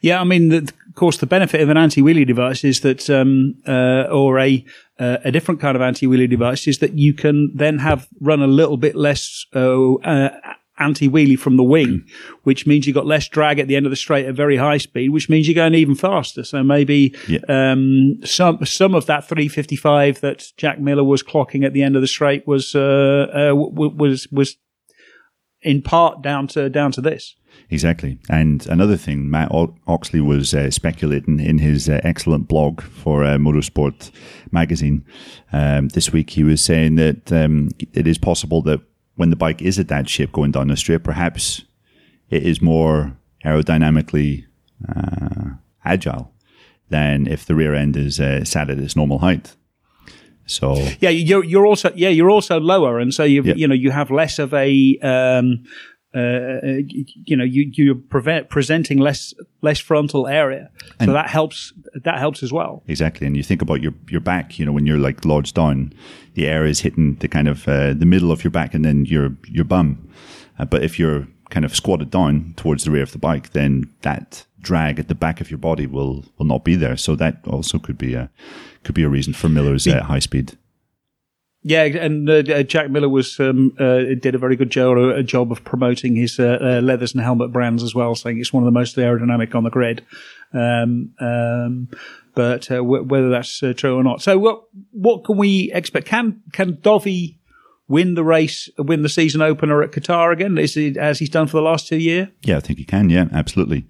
[0.00, 3.54] Yeah, I mean, the, of course, the benefit of an anti-wheelie device is that, um,
[3.66, 4.64] uh, or a
[4.98, 8.46] uh, a different kind of anti-wheelie device is that you can then have run a
[8.46, 10.30] little bit less uh, uh
[10.78, 12.10] anti wheelie from the wing, mm.
[12.42, 14.78] which means you've got less drag at the end of the straight at very high
[14.78, 16.42] speed, which means you're going even faster.
[16.44, 17.40] So maybe yeah.
[17.48, 22.02] um, some some of that 355 that Jack Miller was clocking at the end of
[22.02, 24.56] the straight was uh, uh, w- was was
[25.62, 27.36] in part down to down to this.
[27.70, 28.18] Exactly.
[28.28, 29.50] And another thing, Matt
[29.86, 34.10] Oxley was uh, speculating in his uh, excellent blog for uh, Motorsport
[34.52, 35.04] magazine
[35.52, 36.30] um, this week.
[36.30, 38.80] He was saying that um, it is possible that
[39.16, 41.64] when the bike is at that shape going down the straight, perhaps
[42.30, 44.44] it is more aerodynamically
[44.94, 45.50] uh,
[45.84, 46.32] agile
[46.90, 49.56] than if the rear end is uh, sat at its normal height.
[50.46, 53.56] So yeah, you're you're also yeah you're also lower, and so you yep.
[53.56, 55.64] you know you have less of a um,
[56.14, 56.60] uh,
[57.24, 61.72] you know, you you're prevent, presenting less less frontal area, so that helps.
[61.94, 62.82] That helps as well.
[62.86, 64.58] Exactly, and you think about your your back.
[64.58, 65.92] You know, when you're like lodged down,
[66.34, 69.04] the air is hitting the kind of uh, the middle of your back, and then
[69.06, 70.08] your your bum.
[70.58, 73.90] Uh, but if you're kind of squatted down towards the rear of the bike, then
[74.02, 76.96] that drag at the back of your body will will not be there.
[76.96, 78.30] So that also could be a
[78.84, 80.56] could be a reason for Miller's uh, high speed.
[81.66, 85.22] Yeah, and uh, uh, Jack Miller was um, uh, did a very good job, a
[85.22, 88.62] job of promoting his uh, uh, leathers and helmet brands as well, saying it's one
[88.62, 90.04] of the most aerodynamic on the grid.
[90.52, 91.88] Um, um,
[92.34, 96.06] but uh, w- whether that's true or not, so what what can we expect?
[96.06, 97.36] Can can Dovi
[97.88, 100.58] win the race, win the season opener at Qatar again?
[100.58, 102.28] Is he as he's done for the last two years?
[102.42, 103.08] Yeah, I think he can.
[103.08, 103.86] Yeah, absolutely.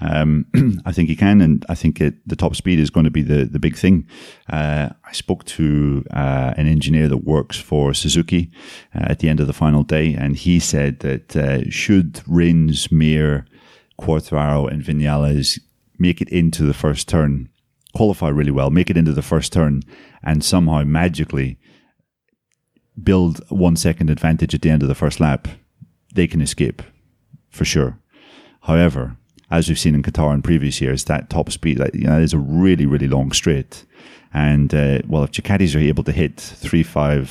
[0.00, 0.46] Um,
[0.84, 3.22] I think he can, and I think it, the top speed is going to be
[3.22, 4.06] the the big thing.
[4.50, 8.50] Uh, I spoke to uh, an engineer that works for Suzuki
[8.94, 12.90] uh, at the end of the final day, and he said that uh, should Rins,
[12.90, 13.46] Mir,
[14.00, 15.60] Quartararo, and Vinales
[15.98, 17.48] make it into the first turn,
[17.94, 19.82] qualify really well, make it into the first turn,
[20.22, 21.58] and somehow magically
[23.00, 25.48] build one second advantage at the end of the first lap,
[26.14, 26.82] they can escape
[27.50, 27.98] for sure.
[28.62, 29.16] However,
[29.50, 32.32] as we've seen in Qatar in previous years, that top speed, that, you know, is
[32.32, 33.84] a really, really long straight.
[34.32, 37.28] And, uh, well, if Ducatis are able to hit 3.5,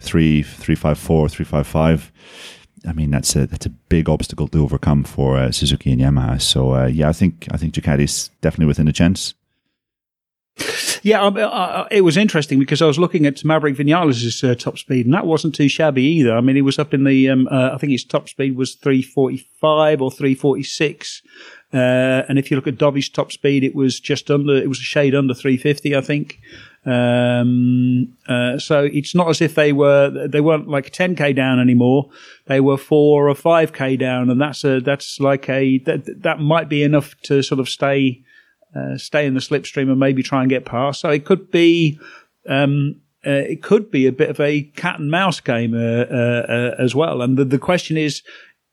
[0.00, 2.12] 3, 354, 355,
[2.88, 6.40] I mean, that's a, that's a big obstacle to overcome for uh, Suzuki and Yamaha.
[6.40, 9.34] So, uh, yeah, I think, I think Ducati's definitely within a chance.
[11.02, 14.54] Yeah, um, uh, uh, it was interesting because I was looking at Maverick Vinales' uh,
[14.54, 16.36] top speed, and that wasn't too shabby either.
[16.36, 18.74] I mean, he was up in the, um, uh, I think his top speed was
[18.74, 21.22] 345 or 346.
[21.72, 24.78] Uh, and if you look at Dovi's top speed, it was just under, it was
[24.78, 26.40] a shade under 350, I think.
[26.84, 32.10] Um, uh, so it's not as if they were, they weren't like 10k down anymore.
[32.46, 34.30] They were four or 5k down.
[34.30, 38.22] And that's a, that's like a, that, that might be enough to sort of stay,
[38.74, 41.00] uh, stay in the slipstream and maybe try and get past.
[41.00, 41.98] So it could be,
[42.48, 46.46] um, uh, it could be a bit of a cat and mouse game uh, uh,
[46.48, 47.22] uh as well.
[47.22, 48.22] And the, the question is,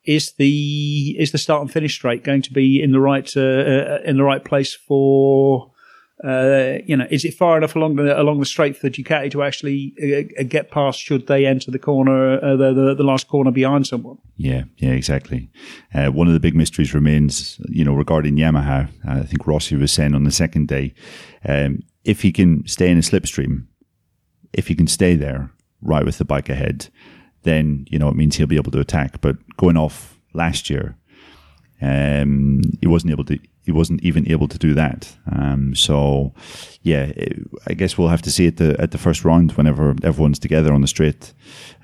[0.06, 4.16] is the is the start and finish straight going to be in the right in
[4.16, 5.72] the right place for
[6.24, 9.30] uh, you know, is it far enough along the along the straight for the Ducati
[9.32, 11.00] to actually uh, get past?
[11.00, 14.18] Should they enter the corner, uh, the, the, the last corner behind someone?
[14.36, 15.50] Yeah, yeah, exactly.
[15.94, 18.90] Uh, one of the big mysteries remains, you know, regarding Yamaha.
[19.08, 20.96] I think Rossi was saying on the second day,
[21.48, 23.68] um, if he can stay in a slipstream,
[24.54, 25.52] if he can stay there
[25.82, 26.88] right with the bike ahead,
[27.44, 29.22] then you know it means he'll be able to attack.
[29.22, 30.98] But going off last year,
[31.82, 33.38] um, he wasn't able to.
[33.68, 35.14] He wasn't even able to do that.
[35.30, 36.34] Um, so,
[36.84, 37.12] yeah,
[37.68, 40.72] I guess we'll have to see at the at the first round whenever everyone's together
[40.74, 41.34] on the straight.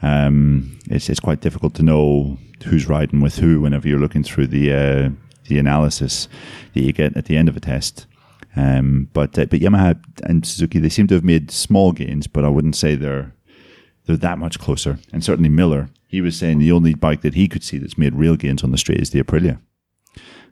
[0.01, 4.47] Um, it's it's quite difficult to know who's riding with who whenever you're looking through
[4.47, 5.09] the uh,
[5.49, 6.29] the analysis
[6.73, 8.07] that you get at the end of a test.
[8.55, 12.45] Um, but uh, but Yamaha and Suzuki they seem to have made small gains, but
[12.45, 13.33] I wouldn't say they're
[14.05, 14.99] they're that much closer.
[15.11, 18.15] And certainly Miller, he was saying the only bike that he could see that's made
[18.15, 19.59] real gains on the straight is the Aprilia.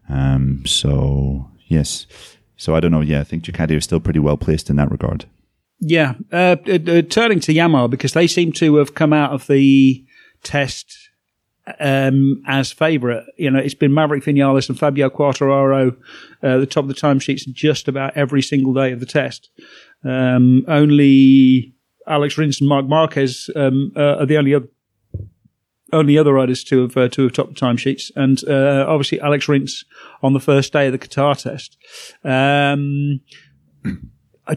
[0.10, 2.08] Um, so yes,
[2.58, 3.02] so I don't know.
[3.02, 5.26] Yeah, I think Ducati are still pretty well placed in that regard.
[5.80, 9.48] Yeah, uh, uh, uh, turning to Yamaha because they seem to have come out of
[9.48, 10.06] the
[10.44, 10.96] test
[11.80, 13.24] um, as favourite.
[13.38, 15.98] You know, it's been Maverick Vinales and Fabio Quartararo,
[16.44, 19.50] uh, the top of the timesheets just about every single day of the test.
[20.04, 21.74] Um, only
[22.08, 24.68] Alex Rins and Marc Marquez um, uh, are the only other
[25.94, 29.86] only other riders to have uh, to have topped timesheets, and uh, obviously Alex Rins
[30.22, 31.78] on the first day of the Qatar test.
[32.24, 33.22] Um,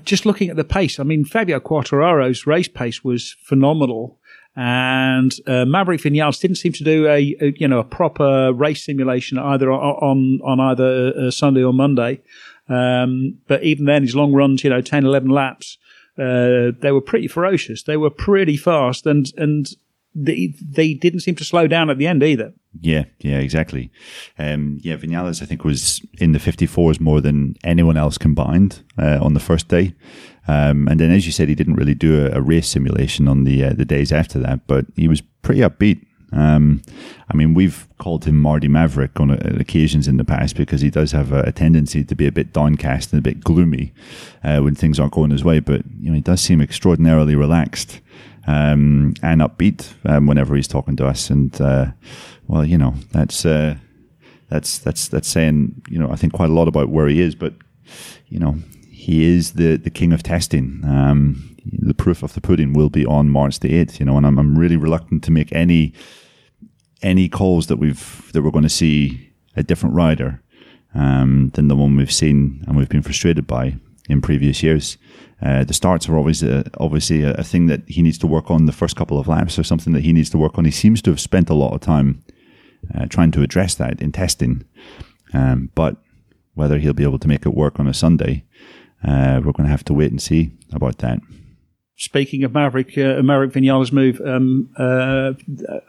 [0.04, 4.18] just looking at the pace, I mean Fabio Quartararo's race pace was phenomenal,
[4.56, 8.84] and uh, Maverick Vinales didn't seem to do a, a, you know a proper race
[8.84, 12.22] simulation either on on, either uh, Sunday or Monday.
[12.68, 15.76] Um, but even then, his long runs, you know, 10, 11 laps,
[16.18, 17.82] uh, they were pretty ferocious.
[17.82, 19.66] They were pretty fast, and and
[20.14, 22.52] they they didn't seem to slow down at the end either.
[22.80, 23.90] Yeah, yeah, exactly.
[24.38, 29.18] Um, yeah, Vinales, I think, was in the 54s more than anyone else combined uh,
[29.20, 29.94] on the first day.
[30.48, 33.44] Um, and then, as you said, he didn't really do a, a race simulation on
[33.44, 36.04] the uh, the days after that, but he was pretty upbeat.
[36.32, 36.82] Um,
[37.30, 41.12] I mean, we've called him Marty Maverick on occasions in the past because he does
[41.12, 43.92] have a, a, tendency to be a bit downcast and a bit gloomy
[44.42, 45.60] uh, when things aren't going his way.
[45.60, 48.00] But you know, he does seem extraordinarily relaxed
[48.46, 51.30] um, and upbeat um, whenever he's talking to us.
[51.30, 51.86] And uh,
[52.46, 53.76] well, you know, that's uh,
[54.48, 57.34] that's that's that's saying you know I think quite a lot about where he is.
[57.34, 57.54] But
[58.28, 58.56] you know,
[58.90, 60.82] he is the the king of testing.
[60.84, 63.98] Um, the proof of the pudding will be on March the eighth.
[64.00, 65.94] You know, and I'm, I'm really reluctant to make any
[67.02, 70.42] any calls that we've that we're going to see a different rider
[70.94, 73.76] um, than the one we've seen and we've been frustrated by
[74.08, 74.96] in previous years.
[75.42, 78.50] Uh, the starts are always a, obviously a, a, thing that he needs to work
[78.50, 80.64] on the first couple of laps, or something that he needs to work on.
[80.64, 82.24] He seems to have spent a lot of time
[82.94, 84.64] uh, trying to address that in testing,
[85.32, 85.96] um, but
[86.54, 88.44] whether he'll be able to make it work on a Sunday,
[89.06, 91.20] uh, we're going to have to wait and see about that.
[91.96, 95.32] Speaking of Maverick, uh, Maverick Vinales' move, um, uh,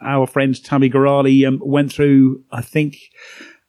[0.00, 2.96] our friend Tammy Gorali um, went through, I think,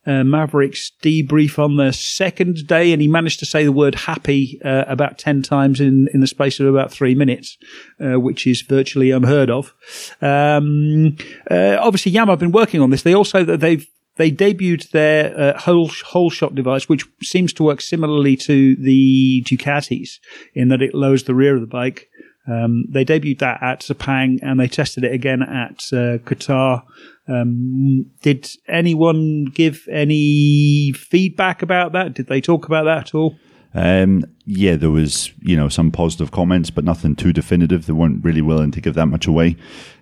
[0.07, 4.59] uh, Maverick's debrief on the second day, and he managed to say the word happy
[4.63, 7.57] uh, about 10 times in, in the space of about three minutes,
[7.99, 9.73] uh, which is virtually unheard of.
[10.21, 11.17] Um,
[11.51, 13.03] uh, obviously, have been working on this.
[13.03, 18.35] They also, they've, they debuted their uh, whole holeshot device, which seems to work similarly
[18.37, 20.19] to the Ducatis
[20.53, 22.09] in that it lowers the rear of the bike.
[22.47, 26.83] Um, they debuted that at Sepang and they tested it again at uh, Qatar
[27.27, 32.13] um, did anyone give any feedback about that?
[32.13, 33.37] Did they talk about that at all?
[33.73, 37.85] Um, yeah, there was you know some positive comments, but nothing too definitive.
[37.85, 39.55] They weren't really willing to give that much away.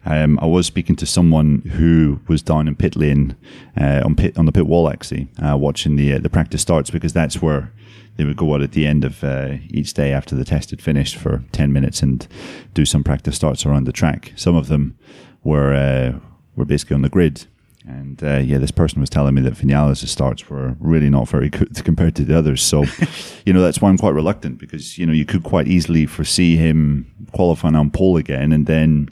[0.06, 3.36] Um, I was speaking to someone who was down in pit lane
[3.80, 6.90] uh, on pit on the pit wall actually, uh, watching the uh, the practice starts
[6.90, 7.74] because that's where
[8.18, 10.82] they would go out at the end of uh, each day after the test had
[10.82, 12.28] finished for ten minutes and
[12.74, 14.32] do some practice starts around the track.
[14.36, 14.98] Some of them
[15.44, 16.20] were uh,
[16.56, 17.46] were basically on the grid.
[17.88, 21.50] And uh, yeah, this person was telling me that Vinales' starts were really not very
[21.50, 22.64] good compared to the others.
[22.64, 22.86] So,
[23.46, 26.56] you know, that's why I'm quite reluctant because, you know, you could quite easily foresee
[26.56, 29.10] him qualifying on pole again and then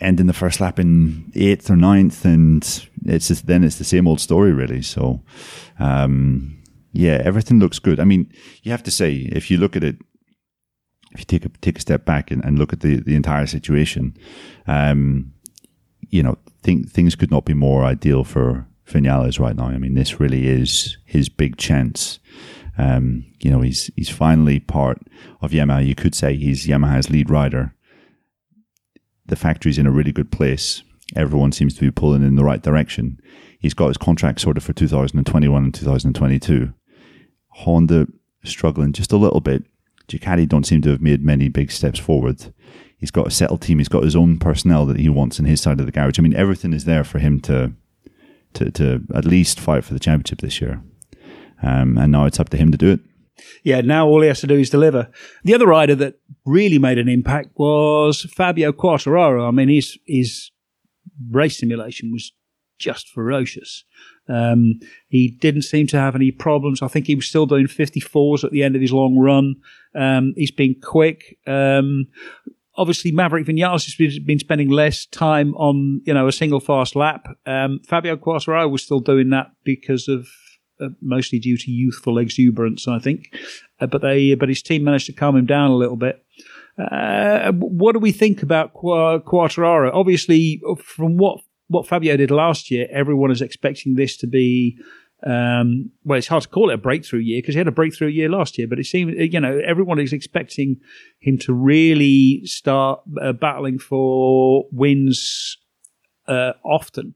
[0.00, 2.24] ending the first lap in eighth or ninth.
[2.24, 2.62] And
[3.06, 4.82] it's just, then it's the same old story, really.
[4.82, 5.22] So,
[5.80, 7.98] um, yeah, everything looks good.
[7.98, 9.96] I mean, you have to say, if you look at it,
[11.12, 13.46] if you take a, take a step back and, and look at the, the entire
[13.46, 14.16] situation,
[14.68, 15.32] um,
[16.08, 19.66] you know, think things could not be more ideal for Vinales right now.
[19.66, 22.18] I mean, this really is his big chance.
[22.78, 24.98] Um, you know, he's he's finally part
[25.40, 25.86] of Yamaha.
[25.86, 27.74] You could say he's Yamaha's lead rider.
[29.26, 30.82] The factory's in a really good place.
[31.16, 33.20] Everyone seems to be pulling in the right direction.
[33.58, 36.72] He's got his contract sorted for 2021 and 2022.
[37.48, 38.06] Honda
[38.44, 39.64] struggling just a little bit.
[40.08, 42.52] Ducati don't seem to have made many big steps forward.
[43.00, 43.78] He's got a settled team.
[43.78, 46.18] He's got his own personnel that he wants in his side of the garage.
[46.18, 47.72] I mean, everything is there for him to
[48.54, 50.82] to, to at least fight for the championship this year.
[51.62, 53.00] Um, and now it's up to him to do it.
[53.62, 55.08] Yeah, now all he has to do is deliver.
[55.44, 59.46] The other rider that really made an impact was Fabio Quartararo.
[59.46, 60.50] I mean, his his
[61.30, 62.32] race simulation was
[62.78, 63.84] just ferocious.
[64.28, 66.82] Um, he didn't seem to have any problems.
[66.82, 69.56] I think he was still doing 54s at the end of his long run.
[69.94, 71.38] Um, he's been quick.
[71.46, 72.06] Um,
[72.80, 77.26] obviously Maverick Vinales has been spending less time on, you know, a single fast lap.
[77.44, 80.26] Um, Fabio Quartararo was still doing that because of
[80.80, 83.36] uh, mostly due to youthful exuberance, I think.
[83.80, 86.24] Uh, but they, but his team managed to calm him down a little bit.
[86.78, 89.90] Uh, what do we think about Qu- Quartararo?
[89.92, 94.76] Obviously, from what what Fabio did last year, everyone is expecting this to be
[95.26, 98.08] um, well, it's hard to call it a breakthrough year because he had a breakthrough
[98.08, 100.80] year last year, but it seems, you know, everyone is expecting
[101.18, 105.58] him to really start uh, battling for wins
[106.26, 107.14] uh, often.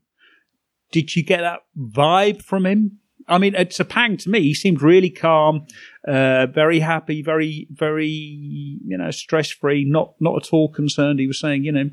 [0.92, 2.98] Did you get that vibe from him?
[3.26, 5.66] I mean, it's Sepang to me, he seemed really calm,
[6.06, 11.20] uh, very happy, very, very, you know, stress free, not, not at all concerned.
[11.20, 11.90] He was saying, you know,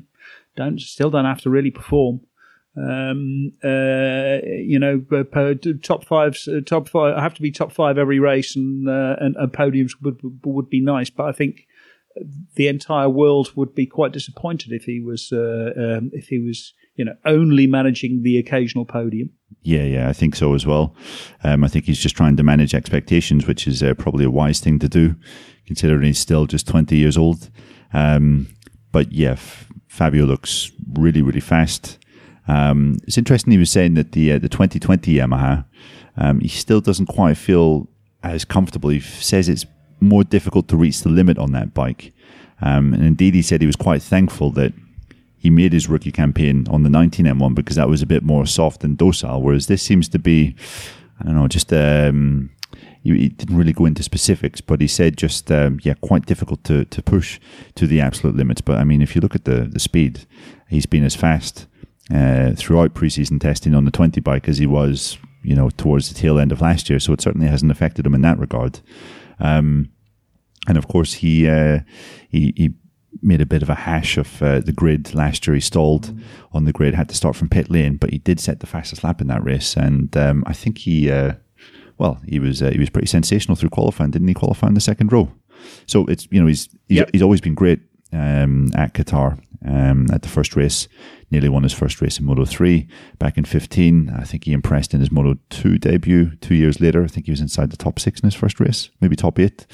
[0.56, 2.20] don't, still don't have to really perform.
[2.76, 7.16] Um, uh, you know, uh, top five, uh, top five.
[7.16, 10.70] I have to be top five every race, and, uh, and, and podiums would would
[10.70, 11.10] be nice.
[11.10, 11.66] But I think
[12.54, 16.72] the entire world would be quite disappointed if he was uh, um, if he was
[16.96, 19.30] you know only managing the occasional podium.
[19.62, 20.96] Yeah, yeah, I think so as well.
[21.44, 24.60] Um, I think he's just trying to manage expectations, which is uh, probably a wise
[24.60, 25.14] thing to do,
[25.66, 27.50] considering he's still just twenty years old.
[27.92, 28.48] Um,
[28.92, 31.98] but yeah, F- Fabio looks really, really fast.
[32.48, 35.64] Um, it's interesting he was saying that the uh, the 2020 Yamaha,
[36.16, 37.88] um, he still doesn't quite feel
[38.22, 38.90] as comfortable.
[38.90, 39.66] He says it's
[40.00, 42.12] more difficult to reach the limit on that bike.
[42.60, 44.72] Um, and indeed, he said he was quite thankful that
[45.36, 48.84] he made his rookie campaign on the 19M1 because that was a bit more soft
[48.84, 50.54] and docile, whereas this seems to be,
[51.20, 51.72] I don't know, just.
[51.72, 52.50] Um,
[53.04, 56.84] he, didn't really go into specifics, but he said just um, yeah, quite difficult to,
[56.84, 57.40] to push
[57.74, 58.60] to the absolute limits.
[58.60, 60.24] But I mean, if you look at the the speed,
[60.68, 61.66] he's been as fast
[62.12, 66.14] uh, throughout preseason testing on the 20 bike as he was, you know, towards the
[66.14, 66.98] tail end of last year.
[66.98, 68.80] So it certainly hasn't affected him in that regard.
[69.40, 69.90] Um,
[70.68, 71.80] and of course, he, uh,
[72.28, 72.74] he, he
[73.20, 75.54] made a bit of a hash of uh, the grid last year.
[75.54, 76.14] He stalled
[76.52, 79.04] on the grid, had to start from pit lane, but he did set the fastest
[79.04, 79.76] lap in that race.
[79.76, 81.34] And um, I think he, uh,
[81.98, 84.34] well, he was uh, he was pretty sensational through qualifying, didn't he?
[84.34, 85.32] Qualify in the second row.
[85.86, 87.10] So it's you know he's he's, yep.
[87.12, 87.80] he's always been great
[88.12, 90.88] um, at Qatar um, at the first race.
[91.32, 92.86] Nearly won his first race in Moto 3
[93.18, 94.10] back in 15.
[94.10, 97.02] I think he impressed in his Moto 2 debut two years later.
[97.02, 99.66] I think he was inside the top six in his first race, maybe top eight.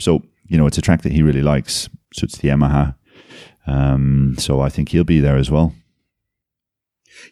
[0.00, 2.96] So, you know, it's a track that he really likes, suits the Yamaha.
[3.64, 5.72] Um, so I think he'll be there as well.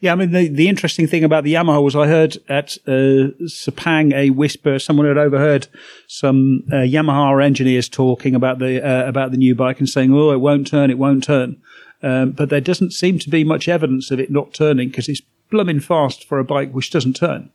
[0.00, 3.34] Yeah, I mean, the, the interesting thing about the Yamaha was I heard at uh,
[3.46, 4.78] Sepang a whisper.
[4.78, 5.66] Someone had overheard
[6.06, 10.30] some uh, Yamaha engineers talking about the uh, about the new bike and saying, "Oh,
[10.30, 11.60] it won't turn, it won't turn."
[12.02, 15.22] Um, but there doesn't seem to be much evidence of it not turning because it's
[15.50, 17.50] blooming fast for a bike which doesn't turn.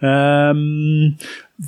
[0.00, 1.18] Um,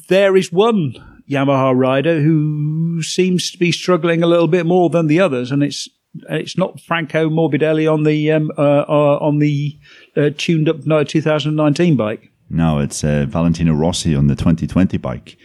[0.08, 5.06] there is one Yamaha rider who seems to be struggling a little bit more than
[5.06, 5.88] the others, and it's
[6.28, 9.78] it's not Franco Morbidelli on the um, uh, uh, on the
[10.16, 12.30] uh, tuned up 2019 bike.
[12.48, 15.36] No, it's uh, Valentino Rossi on the 2020 bike.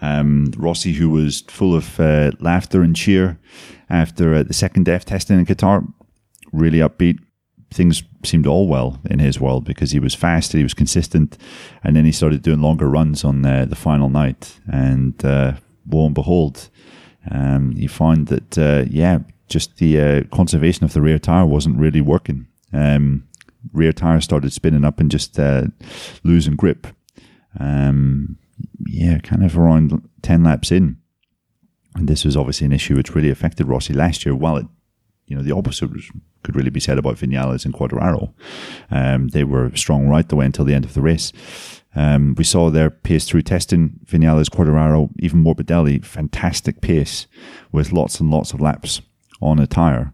[0.00, 3.38] Um, Rossi, who was full of uh, laughter and cheer
[3.90, 5.92] after uh, the second DEF testing in Qatar,
[6.52, 7.18] really upbeat.
[7.70, 11.38] Things seemed all well in his world because he was fast, he was consistent,
[11.82, 14.60] and then he started doing longer runs on the final night.
[14.70, 16.68] And lo and behold,
[17.30, 22.00] um, he found that yeah, just the uh, conservation of the rear tire wasn't really
[22.00, 22.46] working.
[22.72, 23.28] Um,
[23.72, 25.64] rear tire started spinning up and just uh,
[26.24, 26.86] losing grip.
[27.60, 28.38] Um,
[28.86, 30.98] yeah, kind of around 10 laps in.
[31.94, 34.34] And this was obviously an issue which really affected Rossi last year.
[34.34, 34.66] While it,
[35.26, 35.90] you know, the opposite
[36.42, 38.32] could really be said about Vinales and Quartararo.
[38.90, 41.32] Um, they were strong right the way until the end of the race.
[41.94, 44.00] Um, we saw their pace through testing.
[44.06, 47.26] Vinales, Quartararo, even Morbidelli, fantastic pace
[47.70, 49.02] with lots and lots of laps
[49.40, 50.12] on a tire.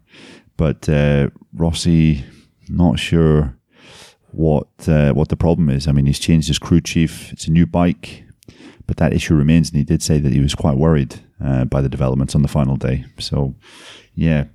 [0.57, 2.25] But uh, Rossi,
[2.67, 3.57] not sure
[4.31, 5.87] what uh, what the problem is.
[5.87, 7.31] I mean, he's changed his crew chief.
[7.31, 8.25] It's a new bike,
[8.85, 9.69] but that issue remains.
[9.69, 12.47] And he did say that he was quite worried uh, by the developments on the
[12.47, 13.05] final day.
[13.17, 13.55] So,
[14.15, 14.45] yeah,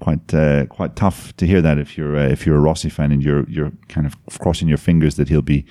[0.00, 3.12] quite uh, quite tough to hear that if you're uh, if you're a Rossi fan
[3.12, 5.64] and you're you're kind of crossing your fingers that he'll be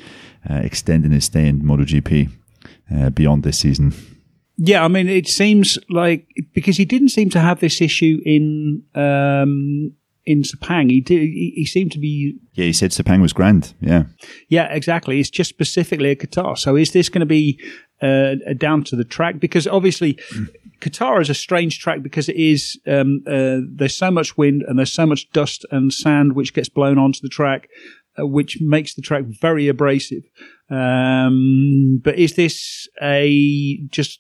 [0.50, 2.30] uh, extending his stay in MotoGP
[2.96, 3.94] uh, beyond this season.
[4.62, 8.84] Yeah, I mean, it seems like because he didn't seem to have this issue in
[8.94, 9.94] um,
[10.30, 10.92] in Sepang.
[10.92, 11.22] He did.
[11.22, 12.36] He, he, seemed to be.
[12.54, 13.74] Yeah, he said Sepang was grand.
[13.82, 14.04] Yeah.
[14.48, 15.20] Yeah, exactly.
[15.20, 16.58] It's just specifically a Qatar.
[16.58, 17.60] So is this going to be
[18.02, 19.40] uh, down to the track?
[19.40, 20.20] Because obviously,
[20.82, 22.80] Qatar is a strange track because it is.
[22.86, 26.70] Um, uh, there's so much wind and there's so much dust and sand which gets
[26.70, 27.68] blown onto the track.
[28.20, 30.24] uh, which makes the track very abrasive.
[30.70, 34.20] Um, but is this a just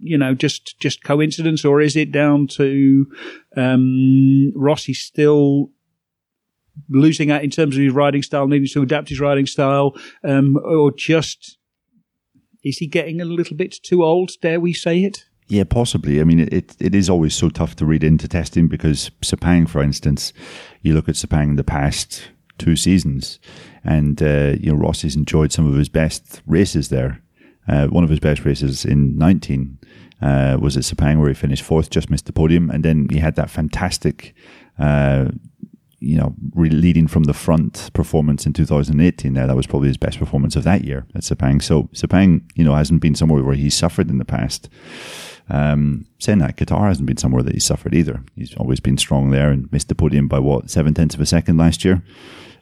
[0.00, 3.06] you know just just coincidence, or is it down to
[3.56, 5.70] um, Rossi still
[6.88, 10.56] losing out in terms of his riding style, needing to adapt his riding style, um,
[10.64, 11.58] or just
[12.64, 14.32] is he getting a little bit too old?
[14.40, 15.24] Dare we say it?
[15.48, 16.20] Yeah, possibly.
[16.20, 19.82] I mean, it, it is always so tough to read into testing because Sepang, for
[19.82, 20.34] instance,
[20.82, 22.28] you look at Sepang in the past
[22.58, 23.38] two seasons,
[23.82, 27.22] and uh, you know Rossi's enjoyed some of his best races there.
[27.68, 29.78] Uh, one of his best races in 19
[30.22, 33.18] uh, was at Sepang, where he finished fourth, just missed the podium, and then he
[33.18, 34.34] had that fantastic
[34.78, 35.26] uh,
[36.00, 39.46] you know, really leading from the front performance in 2018 there.
[39.46, 41.60] That was probably his best performance of that year at Sepang.
[41.62, 44.68] So Sepang, you know, hasn't been somewhere where he's suffered in the past.
[45.50, 48.22] Um, saying that, Qatar hasn't been somewhere that he's suffered either.
[48.36, 51.26] He's always been strong there and missed the podium by what, seven tenths of a
[51.26, 52.02] second last year?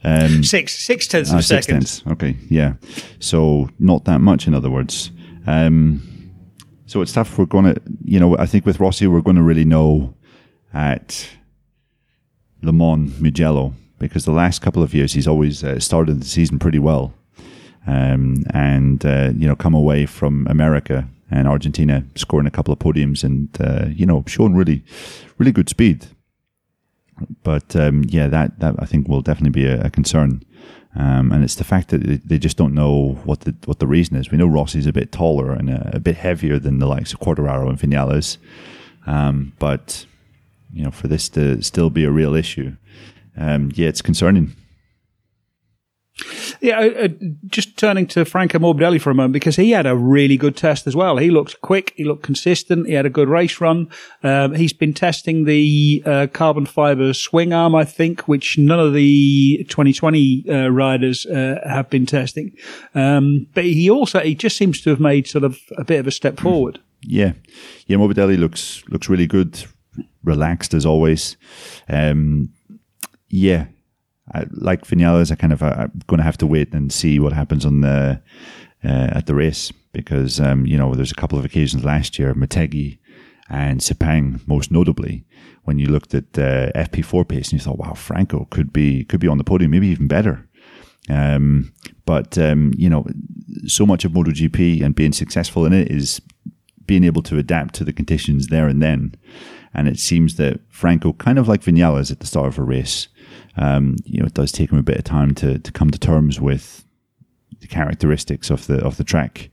[0.05, 1.75] Um, six, six tenths of a ah, second.
[1.75, 2.03] Tenths.
[2.07, 2.75] Okay, yeah.
[3.19, 5.11] So not that much, in other words.
[5.47, 6.33] Um,
[6.87, 7.39] so it's tough.
[7.39, 10.15] We're going to, you know, I think with Rossi, we're going to really know
[10.73, 11.29] at
[12.63, 16.59] Le Mans Mugello because the last couple of years he's always uh, started the season
[16.59, 17.15] pretty well.
[17.87, 22.79] Um, and, uh, you know, come away from America and Argentina scoring a couple of
[22.79, 24.85] podiums and, uh, you know, showing really,
[25.39, 26.07] really good speed.
[27.43, 30.43] But, um, yeah, that, that I think will definitely be a, a concern.
[30.99, 34.17] Um, and it's the fact that they just don't know what the what the reason
[34.17, 34.31] is.
[34.31, 37.21] We know Rossi's a bit taller and a, a bit heavier than the likes of
[37.21, 38.39] Quartararo and Vinales,
[39.07, 40.07] um, but
[40.73, 42.77] you know, for this to still be a real issue,
[43.37, 44.57] um, yeah, it's concerning.
[46.61, 47.09] Yeah, uh, uh,
[47.49, 50.87] just turning to Franco Morbidelli for a moment because he had a really good test
[50.87, 51.19] as well.
[51.19, 53.89] He looked quick, he looked consistent, he had a good race run.
[54.23, 58.95] Um, he's been testing the uh, carbon fiber swing arm, I think, which none of
[58.95, 62.57] the 2020 uh, riders uh, have been testing.
[62.95, 66.07] Um, but he also he just seems to have made sort of a bit of
[66.07, 66.81] a step forward.
[67.03, 67.33] Yeah,
[67.87, 69.63] yeah, Morbidelli looks looks really good
[70.25, 71.37] relaxed as always.
[71.89, 72.53] Um,
[73.29, 73.67] yeah,
[74.35, 77.19] I, like Vinales, I kind of uh, I'm going to have to wait and see
[77.19, 78.21] what happens on the
[78.85, 82.35] uh, at the race because um, you know there's a couple of occasions last year,
[82.35, 82.99] Motegi
[83.49, 85.25] and Sepang most notably,
[85.65, 89.21] when you looked at uh, FP4 pace and you thought, wow, Franco could be could
[89.21, 90.49] be on the podium, maybe even better.
[91.09, 91.73] Um,
[92.05, 93.07] but um, you know,
[93.67, 96.21] so much of MotoGP and being successful in it is
[96.87, 99.15] being able to adapt to the conditions there and then.
[99.75, 103.09] And it seems that Franco, kind of like Vinales at the start of a race,
[103.57, 105.99] um, you know, it does take him a bit of time to, to come to
[105.99, 106.85] terms with
[107.61, 109.51] the characteristics of the of the track.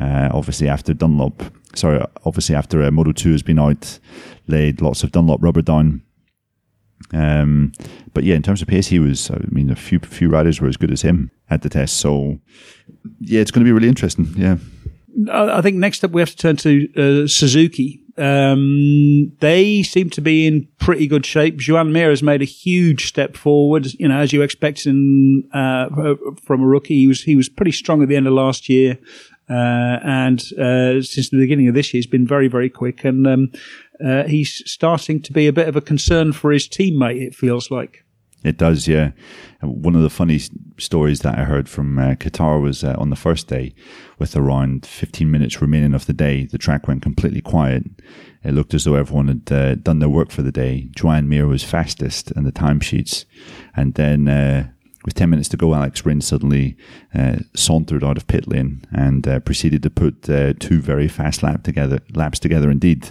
[0.00, 1.42] Uh, obviously, after Dunlop,
[1.74, 3.98] sorry, obviously after uh, Moto Two has been out,
[4.46, 6.02] laid lots of Dunlop rubber down.
[7.12, 7.72] Um,
[8.14, 9.30] but yeah, in terms of pace, he was.
[9.30, 11.98] I mean, a few few riders were as good as him at the test.
[11.98, 12.38] So
[13.20, 14.32] yeah, it's going to be really interesting.
[14.36, 14.56] Yeah.
[15.30, 20.20] I think next up we have to turn to uh, Suzuki um, they seem to
[20.20, 21.56] be in pretty good shape.
[21.56, 23.86] Joan Mir has made a huge step forward.
[23.94, 25.88] You know, as you expect in, uh,
[26.42, 28.98] from a rookie, he was he was pretty strong at the end of last year,
[29.48, 33.26] uh, and uh, since the beginning of this year, he's been very very quick, and
[33.26, 33.52] um,
[34.04, 37.22] uh, he's starting to be a bit of a concern for his teammate.
[37.22, 38.04] It feels like.
[38.44, 39.12] It does, yeah.
[39.60, 40.40] One of the funny
[40.78, 43.74] stories that I heard from uh, Qatar was uh, on the first day,
[44.18, 47.84] with around 15 minutes remaining of the day, the track went completely quiet.
[48.42, 50.88] It looked as though everyone had uh, done their work for the day.
[50.96, 53.24] Joan Mir was fastest in the timesheets.
[53.76, 54.68] And then uh,
[55.04, 56.76] with 10 minutes to go, Alex Rins suddenly
[57.14, 61.42] uh, sauntered out of pit lane and uh, proceeded to put uh, two very fast
[61.42, 63.10] lap together, laps together indeed.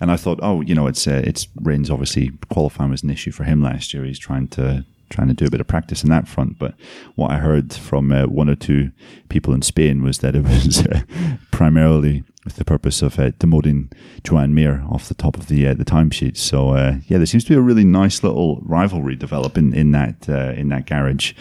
[0.00, 3.30] And I thought, oh, you know, it's uh, it's Rins obviously qualifying was an issue
[3.30, 4.04] for him last year.
[4.04, 6.58] He's trying to trying to do a bit of practice in that front.
[6.58, 6.74] But
[7.14, 8.92] what I heard from uh, one or two
[9.28, 11.02] people in Spain was that it was uh,
[11.50, 13.92] primarily with the purpose of uh, demoting
[14.24, 16.36] Joan Mir off the top of the uh, the timesheet.
[16.36, 20.28] So uh, yeah, there seems to be a really nice little rivalry developing in that
[20.28, 21.34] uh, in that garage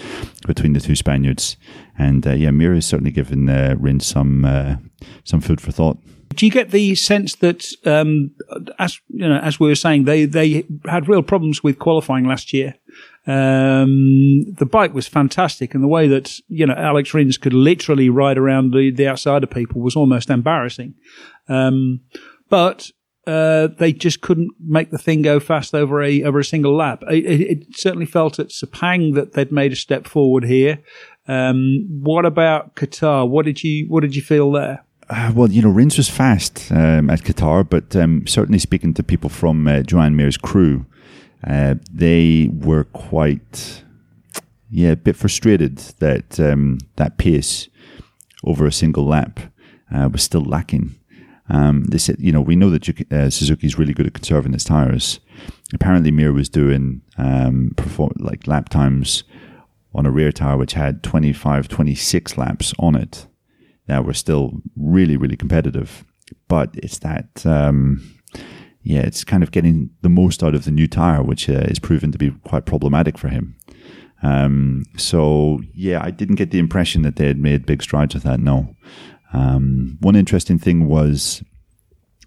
[0.45, 1.55] between the two Spaniards.
[1.97, 4.45] And yeah, Mir has certainly given uh, Rins some
[5.23, 5.97] some food for thought.
[6.35, 8.31] Do you get the sense that, um,
[8.77, 12.53] as you know, as we were saying, they they had real problems with qualifying last
[12.53, 12.75] year,
[13.27, 18.09] um, the bike was fantastic, and the way that you know Alex Rins could literally
[18.09, 20.95] ride around the, the outside of people was almost embarrassing.
[21.49, 22.01] Um,
[22.49, 22.89] but
[23.27, 27.03] uh, they just couldn't make the thing go fast over a over a single lap.
[27.09, 30.79] It, it, it certainly felt at Sepang that they'd made a step forward here.
[31.27, 33.27] Um, what about Qatar?
[33.27, 34.85] What did you what did you feel there?
[35.09, 39.03] Uh, well, you know, Rins was fast um, at Qatar, but um, certainly speaking to
[39.03, 40.85] people from uh, Joan Mir's crew,
[41.45, 43.83] uh, they were quite
[44.69, 47.69] yeah, a bit frustrated that um, that pace
[48.43, 49.39] over a single lap
[49.93, 50.95] uh, was still lacking.
[51.49, 54.53] Um, they said, you know, we know that uh, Suzuki is really good at conserving
[54.53, 55.19] its tires.
[55.73, 59.23] Apparently, Mir was doing um, perform- like lap times
[59.93, 63.27] on a rear tire which had 25, 26 laps on it.
[63.87, 66.03] That were still really, really competitive.
[66.49, 68.16] But it's that, um,
[68.87, 71.77] yeah, it's kind of getting the most out of the new tire, which uh, is
[71.77, 73.57] proven to be quite problematic for him.
[74.23, 78.23] Um, so yeah, I didn't get the impression that they had made big strides with
[78.23, 78.39] that.
[78.39, 78.73] No.
[79.33, 81.43] Um, one interesting thing was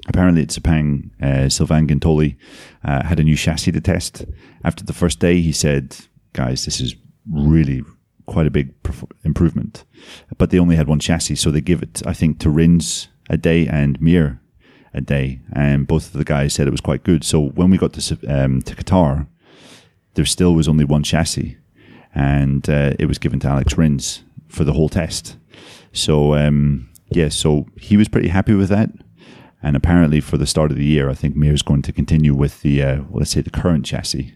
[0.07, 2.37] apparently at Sepang, uh, Sylvain Guintoli
[2.85, 4.27] uh, had a new chassis to test.
[4.63, 5.97] After the first day, he said,
[6.35, 6.95] "Guys, this is
[7.33, 7.83] really
[8.27, 8.75] quite a big
[9.25, 9.85] improvement."
[10.37, 13.39] But they only had one chassis, so they give it, I think, to Rins a
[13.39, 14.40] day and Mir
[14.93, 17.25] a day, and both of the guys said it was quite good.
[17.25, 19.27] So when we got to um, to Qatar,
[20.15, 21.57] there still was only one chassis
[22.15, 25.37] and uh, it was given to Alex Rins for the whole test.
[25.93, 28.91] So um, yeah, so he was pretty happy with that.
[29.63, 32.35] And apparently, for the start of the year, I think Mir is going to continue
[32.35, 34.35] with the uh, let's say the current chassis,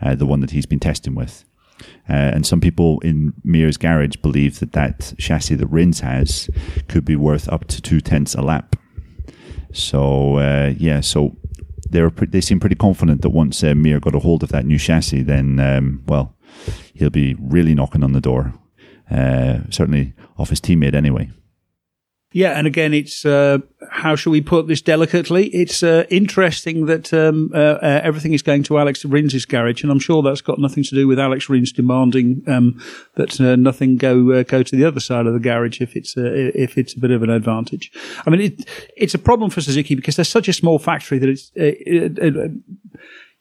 [0.00, 1.44] uh, the one that he's been testing with.
[2.08, 6.48] Uh, and some people in Mir's garage believe that that chassis that Rins has
[6.88, 8.76] could be worth up to two tenths a lap.
[9.72, 11.36] So uh, yeah, so
[11.88, 14.50] they were pre- they seem pretty confident that once uh, Mir got a hold of
[14.50, 16.36] that new chassis, then um, well,
[16.94, 18.54] he'll be really knocking on the door.
[19.10, 21.30] Uh, certainly off his teammate anyway.
[22.32, 23.58] Yeah, and again, it's uh,
[23.90, 25.48] how shall we put this delicately?
[25.48, 29.92] It's uh, interesting that um, uh, uh everything is going to Alex Rins' garage, and
[29.92, 32.80] I'm sure that's got nothing to do with Alex Rins demanding um,
[33.16, 36.14] that uh, nothing go uh, go to the other side of the garage if it's
[36.16, 37.92] if it's a bit of an advantage.
[38.26, 41.28] I mean, it, it's a problem for Suzuki because they're such a small factory that
[41.28, 42.18] it's it,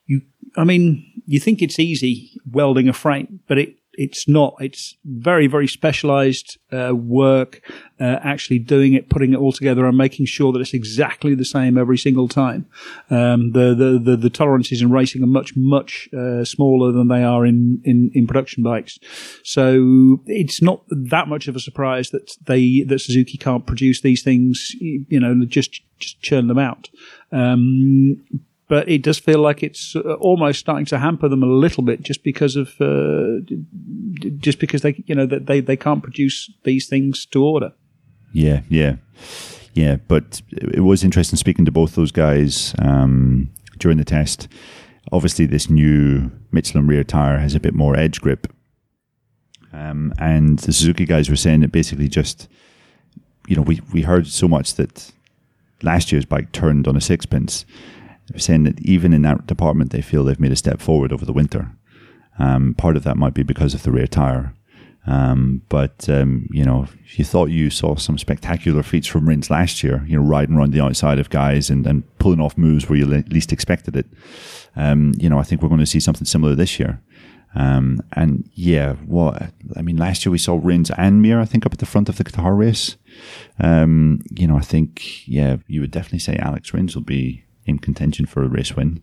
[0.05, 0.21] you.
[0.57, 4.55] I mean, you think it's easy welding a frame, but it it's not.
[4.59, 7.61] It's very, very specialized uh, work,
[7.99, 11.45] uh, actually doing it, putting it all together and making sure that it's exactly the
[11.45, 12.65] same every single time.
[13.09, 17.23] Um, the, the, the, the, tolerances in racing are much, much uh, smaller than they
[17.23, 18.97] are in, in, in production bikes.
[19.43, 24.23] So it's not that much of a surprise that they, that Suzuki can't produce these
[24.23, 26.89] things, you know, just, just churn them out.
[27.31, 28.23] Um,
[28.71, 32.03] but it does feel like it's uh, almost starting to hamper them a little bit
[32.03, 33.41] just because of uh,
[34.37, 37.73] just because they you know that they, they can't produce these things to order.
[38.31, 38.95] Yeah, yeah,
[39.73, 39.97] yeah.
[40.07, 44.47] But it was interesting speaking to both those guys um, during the test.
[45.11, 48.47] Obviously, this new Michelin rear tire has a bit more edge grip,
[49.73, 52.47] um, and the Suzuki guys were saying that basically just
[53.49, 55.11] you know we we heard so much that
[55.83, 57.65] last year's bike turned on a sixpence
[58.37, 61.33] saying that even in that department, they feel they've made a step forward over the
[61.33, 61.71] winter.
[62.39, 64.53] Um, part of that might be because of the rear tire.
[65.07, 69.49] Um, but um, you know, if you thought you saw some spectacular feats from Rins
[69.49, 72.87] last year, you know, riding around the outside of guys and, and pulling off moves
[72.87, 74.05] where you le- least expected it,
[74.75, 77.01] um, you know, I think we're going to see something similar this year.
[77.53, 81.65] Um, and yeah, what I mean, last year we saw Rins and Mir, I think,
[81.65, 82.95] up at the front of the Qatar race.
[83.59, 87.79] Um, you know, I think yeah, you would definitely say Alex Rins will be in
[87.79, 89.01] contention for a race win.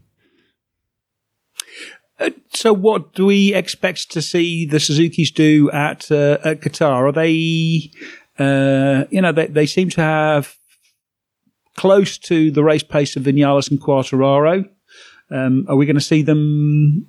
[2.21, 7.09] Uh, so, what do we expect to see the Suzuki's do at uh, at Qatar?
[7.09, 7.91] Are they,
[8.39, 10.59] uh, you know, they, they seem to have
[11.79, 14.69] close to the race pace of Vinales and Quartararo.
[15.31, 17.07] Um, are we going to see them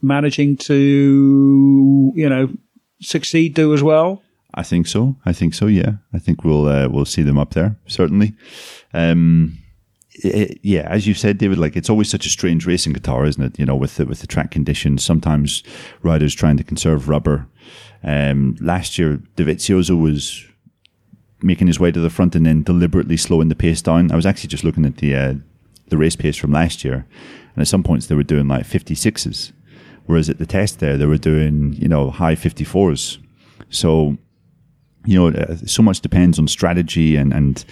[0.00, 2.48] managing to, you know,
[3.00, 4.22] succeed, do as well?
[4.54, 5.16] I think so.
[5.26, 5.66] I think so.
[5.66, 8.34] Yeah, I think we'll uh, we'll see them up there certainly.
[8.94, 9.58] Um,
[10.14, 13.26] it, yeah, as you said, David, like it's always such a strange race in Qatar,
[13.26, 13.58] isn't it?
[13.58, 15.62] You know, with the, with the track conditions, sometimes
[16.02, 17.46] riders trying to conserve rubber.
[18.02, 20.44] Um, last year, Dovizioso was
[21.42, 24.12] making his way to the front and then deliberately slowing the pace down.
[24.12, 25.34] I was actually just looking at the uh,
[25.88, 27.06] the race pace from last year,
[27.54, 29.52] and at some points they were doing like 56s,
[30.06, 33.18] whereas at the test there they were doing you know high 54s.
[33.70, 34.18] So
[35.04, 37.64] you know, uh, so much depends on strategy and, and,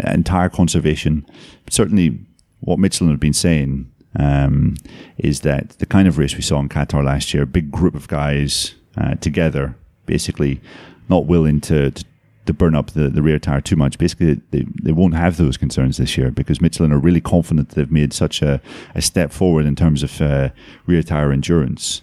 [0.00, 1.26] and tire conservation.
[1.70, 2.18] Certainly,
[2.60, 4.76] what Michelin have been saying um,
[5.18, 7.94] is that the kind of race we saw in Qatar last year, a big group
[7.94, 9.76] of guys uh, together,
[10.06, 10.60] basically
[11.08, 12.04] not willing to, to,
[12.46, 13.98] to burn up the, the rear tire too much.
[13.98, 17.90] Basically, they, they won't have those concerns this year because Michelin are really confident they've
[17.90, 18.60] made such a,
[18.94, 20.50] a step forward in terms of uh,
[20.86, 22.02] rear tire endurance.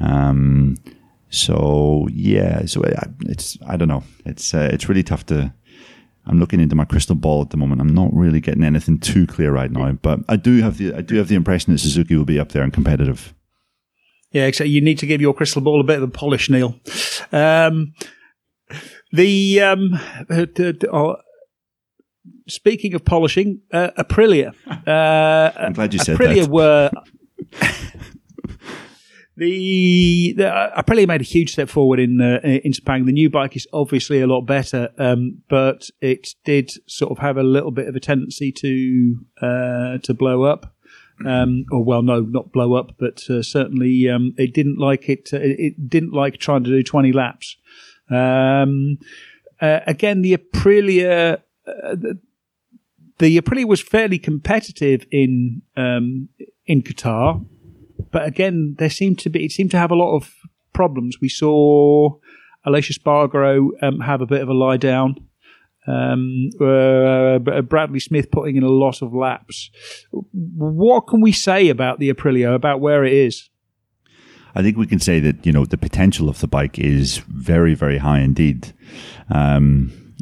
[0.00, 0.76] Um,
[1.30, 2.82] so yeah, so
[3.26, 4.04] it's I don't know.
[4.24, 5.52] It's uh, it's really tough to.
[6.28, 7.80] I'm looking into my crystal ball at the moment.
[7.80, 11.00] I'm not really getting anything too clear right now, but I do have the I
[11.00, 13.32] do have the impression that Suzuki will be up there and competitive.
[14.32, 16.78] Yeah, except you need to give your crystal ball a bit of a polish, Neil.
[17.32, 17.94] Um,
[19.12, 20.46] the um, uh,
[20.92, 21.14] uh,
[22.48, 24.52] speaking of polishing, uh, Aprilia.
[24.86, 26.50] Uh, I'm glad you said Aprilia that.
[26.50, 26.90] were.
[29.38, 33.04] The, the Aprilia made a huge step forward in uh, in Sepang.
[33.04, 37.36] The new bike is obviously a lot better, um, but it did sort of have
[37.36, 40.72] a little bit of a tendency to uh, to blow up.
[41.24, 45.30] Um, or well, no, not blow up, but uh, certainly um, it didn't like it.
[45.32, 47.56] Uh, it didn't like trying to do twenty laps.
[48.10, 48.98] Um,
[49.60, 52.18] uh, again, the Aprilia, uh, the,
[53.18, 56.28] the Aprilia was fairly competitive in um,
[56.66, 57.44] in Qatar,
[58.10, 60.34] but again, there seemed to be it seemed to have a lot of
[60.72, 61.20] problems.
[61.20, 62.16] We saw
[62.66, 65.16] Aleix Espargaro um, have a bit of a lie down.
[65.88, 69.70] Um, uh, Bradley Smith putting in a lot of laps.
[70.32, 73.48] What can we say about the Aprilia, about where it is?
[74.56, 77.74] I think we can say that you know the potential of the bike is very,
[77.74, 78.72] very high indeed.
[79.32, 80.14] Um,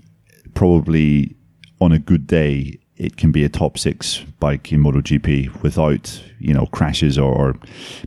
[0.55, 1.37] probably
[1.81, 6.55] on a good day, it can be a top six bike in MotoGP without you
[6.55, 7.55] know crashes or, or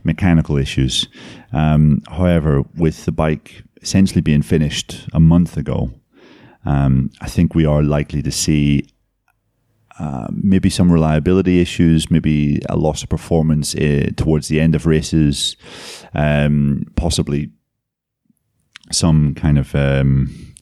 [0.04, 1.08] mechanical issues.
[1.52, 5.90] Um, however, with the bike essentially being finished a month ago,
[6.64, 8.88] um, I think we are likely to see
[9.98, 14.86] uh, maybe some reliability issues, maybe a loss of performance uh, towards the end of
[14.86, 15.56] races,
[16.14, 17.50] um, possibly
[18.92, 20.54] some kind of um,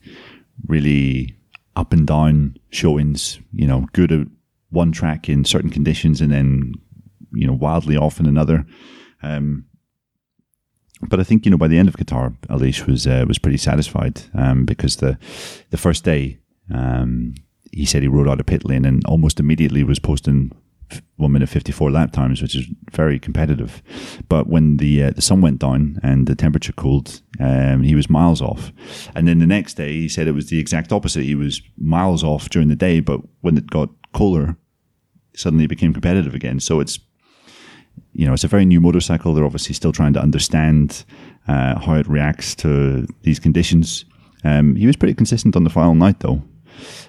[0.66, 1.35] really
[1.76, 3.38] up and down showings.
[3.52, 4.26] You know, good at
[4.70, 6.72] one track in certain conditions, and then
[7.32, 8.66] you know wildly off in another.
[9.22, 9.66] Um,
[11.02, 13.58] but I think you know by the end of Qatar, Aleix was uh, was pretty
[13.58, 15.18] satisfied um, because the
[15.70, 16.38] the first day
[16.72, 17.34] um,
[17.72, 20.50] he said he rode out of pit lane and almost immediately was posting
[21.16, 23.82] one minute fifty four lap times, which is very competitive.
[24.28, 28.10] But when the uh, the sun went down and the temperature cooled, um, he was
[28.10, 28.72] miles off.
[29.14, 31.24] And then the next day, he said it was the exact opposite.
[31.24, 34.56] He was miles off during the day, but when it got cooler,
[35.34, 36.60] suddenly it became competitive again.
[36.60, 36.98] So it's
[38.12, 39.34] you know, it's a very new motorcycle.
[39.34, 41.04] They're obviously still trying to understand
[41.48, 44.04] uh, how it reacts to these conditions.
[44.42, 46.42] Um, he was pretty consistent on the final night, though.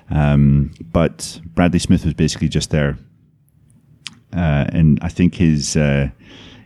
[0.09, 2.97] Um, but Bradley Smith was basically just there,
[4.37, 6.09] uh, and I think his uh,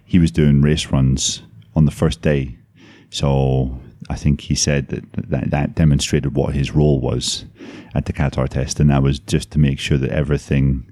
[0.05, 1.41] he was doing race runs
[1.75, 2.57] on the first day,
[3.09, 7.45] so I think he said that, that that demonstrated what his role was
[7.95, 10.91] at the Qatar test, and that was just to make sure that everything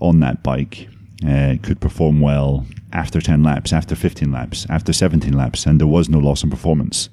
[0.00, 0.88] on that bike
[1.26, 5.86] uh, could perform well after 10 laps, after 15 laps, after 17 laps, and there
[5.86, 7.08] was no loss in performance.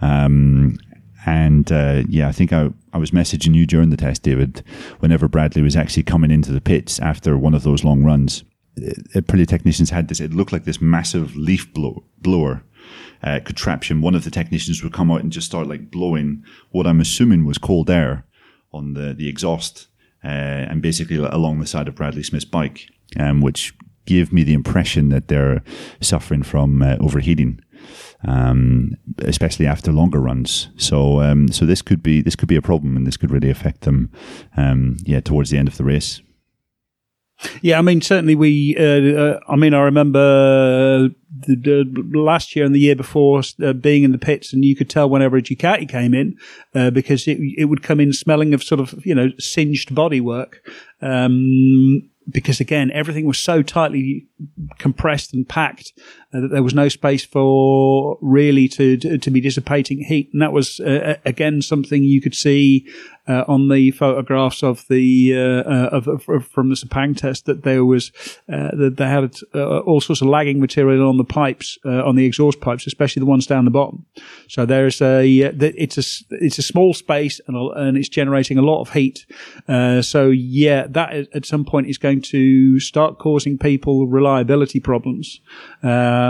[0.00, 0.78] Um,
[1.26, 4.62] and uh, yeah, I think I, I was messaging you during the test, David,
[5.00, 8.44] whenever Bradley was actually coming into the pits after one of those long runs.
[8.76, 12.62] Uh, Aprilia technicians had this, it looked like this massive leaf blow, blower
[13.22, 14.02] uh, contraption.
[14.02, 17.46] One of the technicians would come out and just start like blowing what I'm assuming
[17.46, 18.24] was cold air
[18.72, 19.86] on the, the exhaust
[20.24, 20.28] uh,
[20.68, 23.74] and basically along the side of Bradley Smith's bike, um, which
[24.06, 25.62] gave me the impression that they're
[26.00, 27.60] suffering from uh, overheating
[28.26, 30.68] um, especially after longer runs.
[30.76, 33.50] So, um, so this could be this could be a problem, and this could really
[33.50, 34.10] affect them.
[34.56, 36.20] Um, yeah, towards the end of the race.
[37.62, 38.76] Yeah, I mean, certainly we.
[38.78, 43.72] Uh, uh, I mean, I remember the, the, last year and the year before uh,
[43.72, 46.36] being in the pits, and you could tell whenever a Ducati came in
[46.74, 50.54] uh, because it it would come in smelling of sort of you know singed bodywork.
[51.02, 54.26] Um, because again, everything was so tightly
[54.78, 55.92] compressed and packed
[56.34, 60.30] uh, that there was no space for really to, to, be dissipating heat.
[60.32, 62.86] And that was uh, again something you could see
[63.26, 67.62] uh, on the photographs of the uh, uh, of, of, from the Sepang test that
[67.62, 68.12] there was
[68.52, 72.60] uh, that they had all sorts of lagging material on the pipes on the exhaust
[72.60, 74.04] pipes, especially the ones down the bottom.
[74.48, 78.80] So there's a it's a it's a small space and and it's generating a lot
[78.80, 79.24] of heat.
[80.02, 85.40] so yeah, that at some point is going to start causing people reliability problems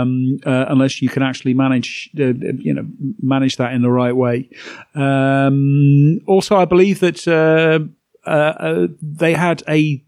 [0.01, 2.85] um, unless you can actually manage you know
[3.21, 4.49] manage that in the right way.
[4.93, 7.79] Um, also, I believe that uh,
[8.25, 10.03] uh, uh, they had a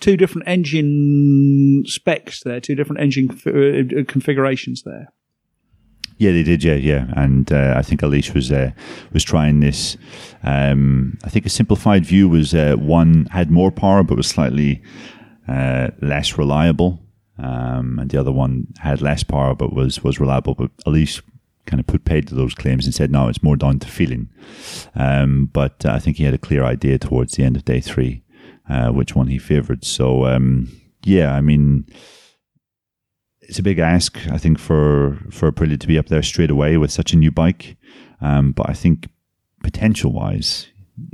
[0.00, 5.08] two different engine specs there, two different engine uh, configurations there.
[6.18, 6.64] Yeah, they did.
[6.64, 8.72] Yeah, yeah, and uh, I think Aleix was uh,
[9.12, 9.96] was trying this.
[10.42, 14.82] Um, I think a simplified view was uh, one had more power but was slightly
[15.48, 17.00] less reliable,
[17.38, 20.54] um, and the other one had less power but was was reliable.
[20.54, 21.22] But Aleix
[21.66, 24.28] kind of put paid to those claims and said, no, it's more down to feeling.
[24.94, 27.80] Um, but uh, I think he had a clear idea towards the end of day
[27.80, 28.22] three,
[28.70, 29.84] uh, which one he favoured.
[29.84, 30.68] So, um,
[31.04, 31.86] yeah, I mean,
[33.40, 36.76] it's a big ask, I think, for for Aprilia to be up there straight away
[36.76, 37.76] with such a new bike.
[38.20, 39.08] Um, but I think
[39.62, 40.68] potential wise,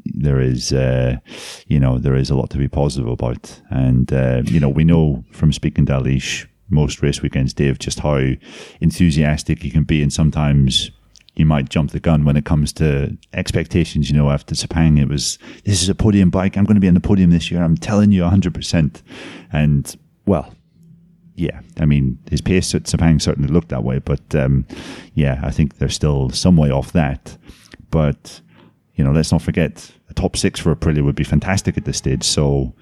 [0.05, 1.17] there is, uh,
[1.67, 3.61] you know, there is a lot to be positive about.
[3.71, 8.01] And, uh, you know, we know from speaking to Aleix most race weekends, Dave, just
[8.01, 8.21] how
[8.81, 10.03] enthusiastic he can be.
[10.03, 10.91] And sometimes
[11.35, 14.11] you might jump the gun when it comes to expectations.
[14.11, 16.57] You know, after Sepang, it was, this is a podium bike.
[16.57, 17.63] I'm going to be on the podium this year.
[17.63, 19.03] I'm telling you 100%.
[19.53, 20.55] And, well,
[21.35, 24.67] yeah, I mean, his pace at Sepang certainly looked that way, but um,
[25.15, 27.37] yeah, I think they're still some way off that.
[27.91, 28.41] But
[28.95, 31.99] you know, let's not forget a top six for Aprilia would be fantastic at this
[31.99, 32.25] stage.
[32.25, 32.75] So,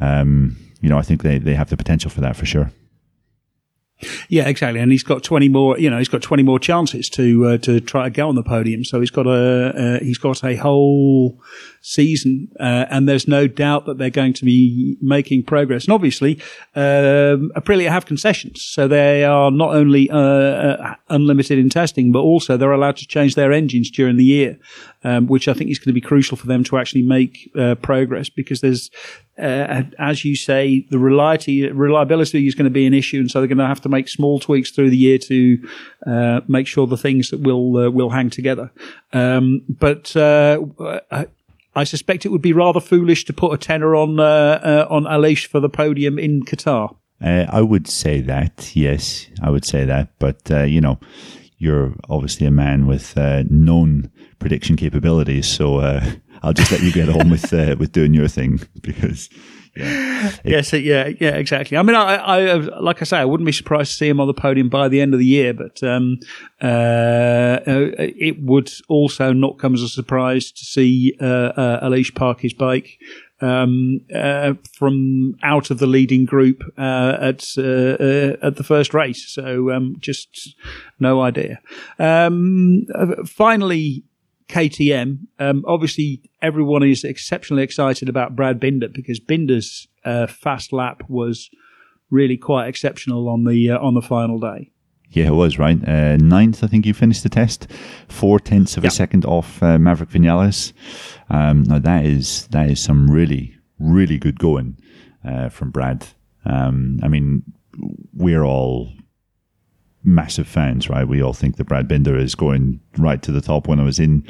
[0.00, 2.70] um, you know, I think they, they have the potential for that for sure.
[4.28, 4.80] Yeah, exactly.
[4.80, 7.80] And he's got 20 more, you know, he's got 20 more chances to, uh, to
[7.80, 8.84] try to get on the podium.
[8.84, 11.40] So he's got a, uh, he's got a whole
[11.80, 12.48] season.
[12.60, 15.84] Uh, and there's no doubt that they're going to be making progress.
[15.84, 16.34] And obviously,
[16.74, 18.62] um, Aprilia have concessions.
[18.62, 23.06] So they are not only, uh, uh, unlimited in testing, but also they're allowed to
[23.06, 24.58] change their engines during the year.
[25.06, 27.76] Um, which I think is going to be crucial for them to actually make uh,
[27.76, 28.90] progress because there's
[29.38, 33.40] uh, as you say, the reliability, reliability is going to be an issue, and so
[33.40, 35.68] they're going to have to make small tweaks through the year to
[36.06, 38.72] uh, make sure the things that will uh, will hang together.
[39.12, 40.60] Um, but uh,
[41.74, 45.04] I suspect it would be rather foolish to put a tenner on uh, uh, on
[45.04, 46.96] Aleix for the podium in Qatar.
[47.20, 50.98] I would say that, yes, I would say that, but you know,
[51.58, 55.80] you're obviously a man with known prediction capabilities, so
[56.42, 59.28] I'll just let you get on with uh, with doing your thing because.
[59.78, 60.32] Yeah.
[60.42, 61.76] yes, yeah, yeah, exactly.
[61.76, 64.26] I mean, I, I, like I say, I wouldn't be surprised to see him on
[64.26, 66.18] the podium by the end of the year, but um,
[66.62, 72.14] uh, uh, it would also not come as a surprise to see uh, uh, Aleix
[72.14, 72.98] park his bike
[73.40, 78.94] um, uh, from out of the leading group uh, at uh, uh at the first
[78.94, 79.28] race.
[79.28, 80.54] So um, just
[80.98, 81.60] no idea.
[81.98, 82.86] Um,
[83.26, 84.04] finally,
[84.48, 85.18] KTM.
[85.38, 91.50] Um, obviously, everyone is exceptionally excited about Brad Binder because Binder's uh, fast lap was
[92.10, 94.70] really quite exceptional on the uh, on the final day.
[95.10, 95.78] Yeah, it was right.
[95.88, 97.68] Uh, ninth, I think you finished the test,
[98.08, 100.72] four tenths of a second off uh, Maverick Vinales.
[101.30, 104.76] Um, now that is that is some really really good going
[105.24, 106.06] uh, from Brad.
[106.44, 107.42] Um, I mean,
[108.14, 108.90] we're all
[110.04, 111.06] massive fans, right?
[111.06, 113.66] We all think that Brad Binder is going right to the top.
[113.66, 114.24] When I was in,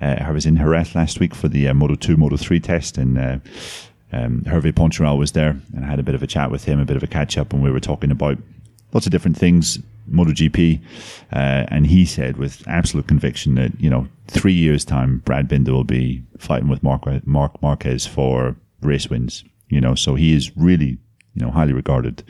[0.00, 2.98] uh, I was in Jerez last week for the uh, Moto Two, Moto Three test,
[2.98, 3.38] and uh,
[4.12, 6.78] um, Hervé Poncharal was there, and I had a bit of a chat with him,
[6.78, 8.38] a bit of a catch up, and we were talking about
[8.92, 9.78] lots of different things,
[10.10, 10.80] MotoGP,
[11.32, 15.72] uh, and he said with absolute conviction that you know three years time, Brad Binder
[15.72, 19.44] will be fighting with Mark Marc Marquez for race wins.
[19.68, 20.98] You know, so he is really
[21.34, 22.22] you know, highly regarded.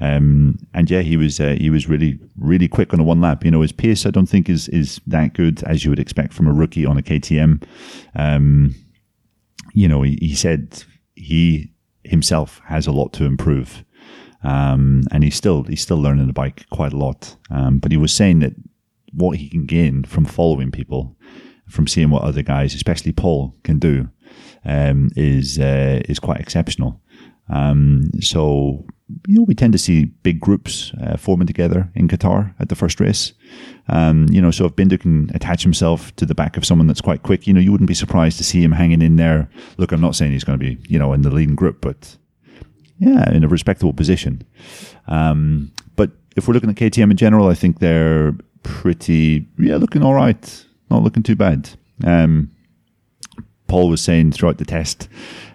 [0.00, 3.44] Um, and yeah, he was uh, he was really really quick on a one lap.
[3.44, 6.32] You know, his pace I don't think is is that good as you would expect
[6.32, 7.62] from a rookie on a KTM.
[8.14, 8.74] Um,
[9.72, 10.82] you know, he, he, said
[11.14, 13.84] he himself has a lot to improve,
[14.42, 17.36] um, and he's still he's still learning the bike quite a lot.
[17.50, 18.54] Um, but he was saying that
[19.12, 21.16] what he can gain from following people,
[21.68, 24.08] from seeing what other guys, especially Paul, can do,
[24.64, 27.00] um, is uh, is quite exceptional.
[27.50, 28.84] Um, so,
[29.26, 32.76] you know, we tend to see big groups uh, forming together in Qatar at the
[32.76, 33.32] first race.
[33.88, 37.00] Um, you know, so if Binder can attach himself to the back of someone that's
[37.00, 39.50] quite quick, you know, you wouldn't be surprised to see him hanging in there.
[39.78, 42.16] Look, I'm not saying he's going to be, you know, in the leading group, but
[43.00, 44.42] yeah, in a respectable position.
[45.08, 48.32] Um, but if we're looking at KTM in general, I think they're
[48.62, 50.66] pretty, yeah, looking all right.
[50.90, 51.70] Not looking too bad.
[52.04, 52.50] Um,
[53.68, 55.08] Paul was saying throughout the test,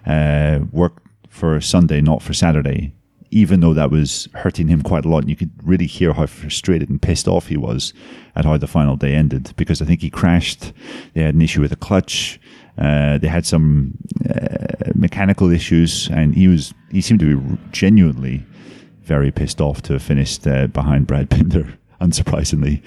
[0.06, 2.94] uh, work for Sunday, not for Saturday,
[3.30, 5.18] even though that was hurting him quite a lot.
[5.18, 7.92] And you could really hear how frustrated and pissed off he was
[8.34, 10.72] at how the final day ended because I think he crashed.
[11.14, 12.40] They had an issue with the clutch.
[12.78, 13.96] Uh, they had some
[14.28, 18.42] uh, mechanical issues, and he was he seemed to be genuinely
[19.02, 22.82] very pissed off to have finished uh, behind Brad Binder unsurprisingly.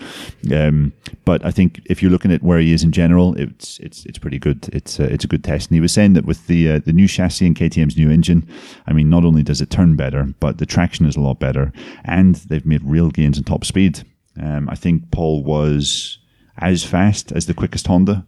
[0.52, 0.94] Um,
[1.26, 4.18] but I think if you're looking at where he is in general, it's it's it's
[4.18, 4.68] pretty good.
[4.74, 5.70] It's a, it's a good test.
[5.70, 8.50] And he was saying that with the uh, the new chassis and KTM's new engine,
[8.88, 11.72] I mean, not only does it turn better, but the traction is a lot better,
[12.04, 14.02] and they've made real gains in top speed.
[14.42, 16.18] Um, I think Paul was
[16.58, 18.26] as fast as the quickest Honda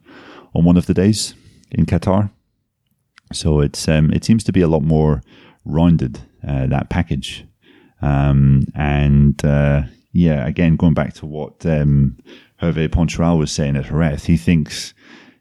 [0.53, 1.34] on one of the days
[1.71, 2.29] in Qatar.
[3.34, 5.23] So it's um, it seems to be a lot more
[5.66, 7.45] rounded uh, that package,
[8.01, 9.84] um, and uh,
[10.14, 12.18] yeah, again, going back to what um,
[12.62, 14.93] Hervé Poncharal was saying at Jerez, he thinks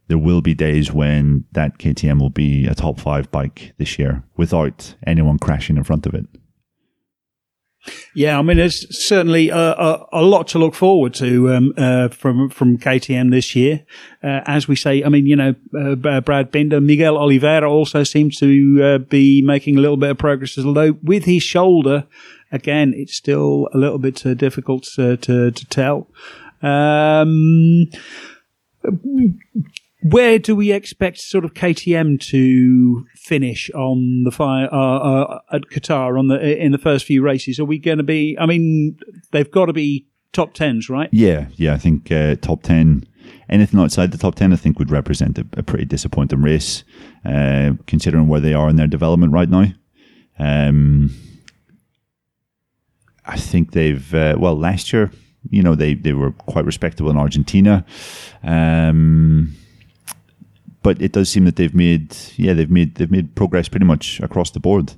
[0.08, 4.24] there will be days when that KTM will be a top five bike this year
[4.36, 6.26] without anyone crashing in front of it.
[8.14, 12.08] Yeah, I mean, there's certainly a, a, a lot to look forward to um, uh,
[12.08, 13.84] from from KTM this year.
[14.22, 18.38] Uh, as we say, I mean, you know, uh, Brad Binder, Miguel Oliveira also seems
[18.38, 22.06] to uh, be making a little bit of progress, although with his shoulder,
[22.52, 26.08] again, it's still a little bit uh, difficult to, to, to tell.
[26.62, 27.86] Um,
[30.02, 35.62] where do we expect sort of KTM to finish on the fire uh, uh, at
[35.70, 37.58] Qatar on the in the first few races?
[37.58, 38.36] Are we going to be?
[38.38, 38.98] I mean,
[39.32, 41.08] they've got to be top tens, right?
[41.12, 41.74] Yeah, yeah.
[41.74, 43.04] I think uh, top ten.
[43.48, 46.84] Anything outside the top ten, I think, would represent a, a pretty disappointing race,
[47.24, 49.66] uh, considering where they are in their development right now.
[50.38, 51.10] Um,
[53.26, 55.10] I think they've uh, well last year,
[55.50, 57.84] you know, they they were quite respectable in Argentina.
[58.42, 59.56] Um,
[60.82, 64.20] but it does seem that they've made yeah they've made they've made progress pretty much
[64.20, 64.94] across the board.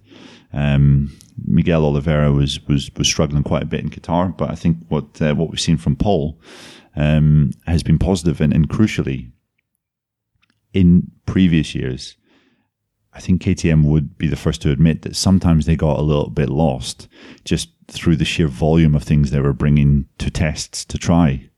[0.53, 1.17] Um,
[1.47, 5.21] Miguel Oliveira was, was was struggling quite a bit in Qatar, but I think what
[5.21, 6.39] uh, what we've seen from Pol
[6.97, 9.31] um, has been positive and, and crucially
[10.73, 12.17] in previous years.
[13.15, 16.31] I think KTM would be the first to admit that sometimes they got a little
[16.31, 17.09] bit lost
[17.45, 21.51] just through the sheer volume of things they were bringing to tests to try.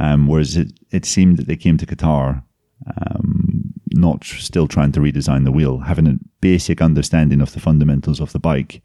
[0.00, 2.42] Um, whereas it, it seemed that they came to Qatar
[2.96, 3.37] um,
[3.92, 8.32] not still trying to redesign the wheel, having a basic understanding of the fundamentals of
[8.32, 8.82] the bike,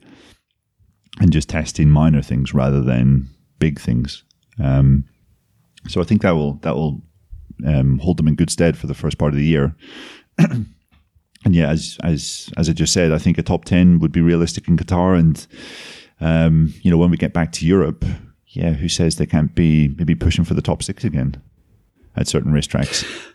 [1.20, 3.30] and just testing minor things rather than
[3.60, 4.24] big things.
[4.60, 5.06] Um,
[5.88, 7.01] so I think that will that will
[7.66, 9.76] um, hold them in good stead for the first part of the year.
[10.38, 10.66] and
[11.49, 14.68] yeah, as as as I just said, I think a top ten would be realistic
[14.68, 15.45] in Qatar, and
[16.20, 18.06] um, you know when we get back to Europe,
[18.47, 21.41] yeah, who says they can't be maybe pushing for the top six again
[22.16, 23.06] at certain racetracks?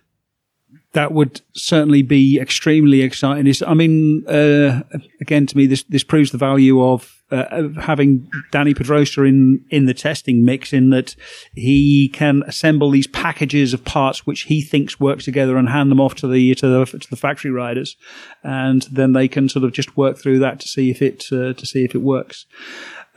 [0.98, 3.54] that would certainly be extremely exciting.
[3.64, 4.82] I mean, uh,
[5.20, 9.64] again, to me, this this proves the value of, uh, of having Dani Pedrosa in
[9.70, 10.72] in the testing mix.
[10.72, 11.14] In that
[11.54, 16.00] he can assemble these packages of parts which he thinks work together and hand them
[16.00, 17.96] off to the to the to the factory riders,
[18.42, 21.52] and then they can sort of just work through that to see if it uh,
[21.52, 22.44] to see if it works.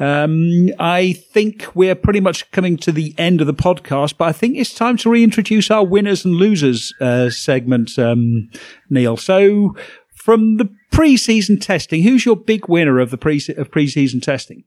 [0.01, 4.31] Um, I think we're pretty much coming to the end of the podcast, but I
[4.31, 8.49] think it's time to reintroduce our winners and losers uh, segment, um,
[8.89, 9.15] Neil.
[9.15, 9.75] So,
[10.15, 14.63] from the pre-season testing, who's your big winner of the pre of pre-season testing?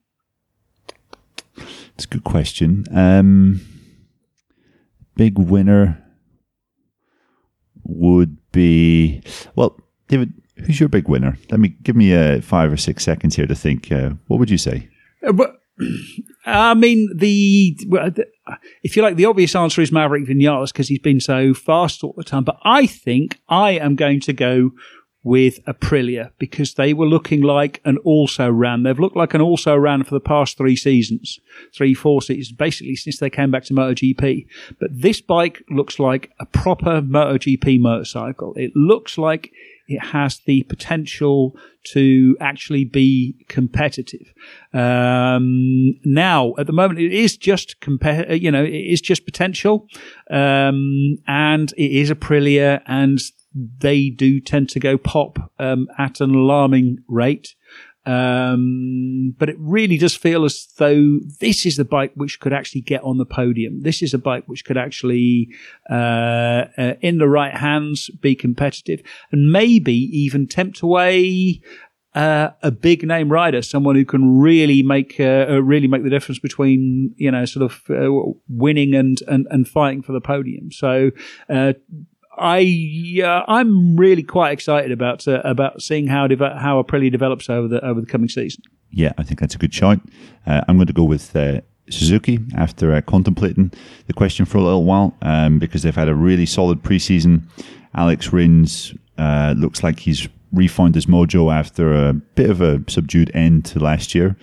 [1.97, 2.85] It's a good question.
[2.93, 3.61] Um,
[5.16, 6.01] big winner
[7.82, 9.20] would be
[9.57, 9.76] well,
[10.07, 10.32] David.
[10.59, 11.37] Who's your big winner?
[11.51, 13.91] Let me give me uh, five or six seconds here to think.
[13.91, 14.91] Uh, what would you say?
[15.26, 15.60] Uh, but
[16.46, 17.76] I mean, the
[18.82, 22.14] if you like, the obvious answer is Maverick Vinales because he's been so fast all
[22.16, 22.44] the time.
[22.44, 24.72] But I think I am going to go
[25.24, 28.82] with Aprilia because they were looking like an also ran.
[28.82, 31.40] They've looked like an also ran for the past three seasons,
[31.74, 34.46] three, four seasons, basically since they came back to MotoGP.
[34.78, 38.52] But this bike looks like a proper MotoGP motorcycle.
[38.54, 39.50] It looks like
[39.87, 41.57] it has the potential
[41.93, 44.32] to actually be competitive.
[44.72, 49.87] Um, now, at the moment, it is just compare, you know, it is just potential,
[50.30, 53.18] um, and it is Aprilia, and
[53.55, 57.55] they do tend to go pop um, at an alarming rate.
[58.07, 62.82] Um, but it really does feel as though this is the bike which could actually
[62.82, 63.80] get on the podium.
[63.82, 65.48] This is a bike which could actually,
[65.90, 69.02] uh, uh, in the right hands, be competitive
[69.32, 71.62] and maybe even tempt away
[72.14, 76.11] uh, a big name rider, someone who can really make uh, uh really make the
[76.11, 80.70] difference between you know sort of uh, winning and, and and fighting for the podium.
[80.70, 81.11] So
[81.48, 81.72] uh,
[82.39, 87.68] I uh, I'm really quite excited about uh, about seeing how how Aprilia develops over
[87.68, 88.62] the over the coming season.
[88.91, 90.01] Yeah, I think that's a good shot.
[90.47, 91.61] Uh, I'm going to go with uh,
[91.91, 93.72] Suzuki after uh, contemplating
[94.07, 97.43] the question for a little while um, because they've had a really solid preseason.
[97.95, 103.30] Alex Rins uh, looks like he's refound his mojo after a bit of a subdued
[103.34, 104.36] end to last year.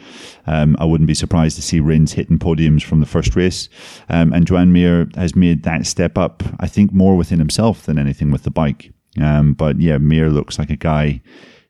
[0.47, 3.70] Um, I wouldn't be surprised to see Rins hitting podiums from the first race.
[4.09, 7.97] Um, and Joan Mir has made that step up, I think, more within himself than
[7.97, 8.93] anything with the bike.
[9.20, 11.22] Um, but yeah, Mir looks like a guy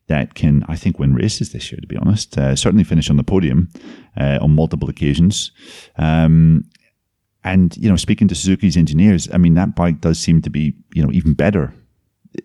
[0.08, 2.36] that can, I think, win races this year, to be honest.
[2.36, 3.68] Uh, certainly finish on the podium
[4.16, 5.52] uh, on multiple occasions.
[5.96, 6.64] Um,
[7.44, 10.74] and, you know, speaking to Suzuki's engineers, I mean, that bike does seem to be,
[10.94, 11.74] you know, even better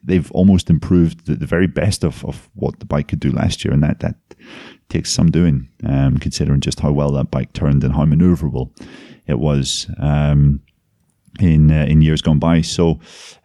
[0.03, 3.63] they've almost improved the, the, very best of, of what the bike could do last
[3.63, 4.15] year, and that that
[4.89, 8.71] takes some doing, um, considering just how well that bike turned and how maneuverable
[9.27, 10.61] it was um,
[11.39, 12.61] in uh, in years gone by.
[12.61, 12.99] So,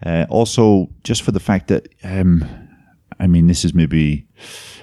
[0.05, 1.89] uh, also just for the fact that.
[2.05, 2.45] Um,
[3.21, 4.27] I mean, this is maybe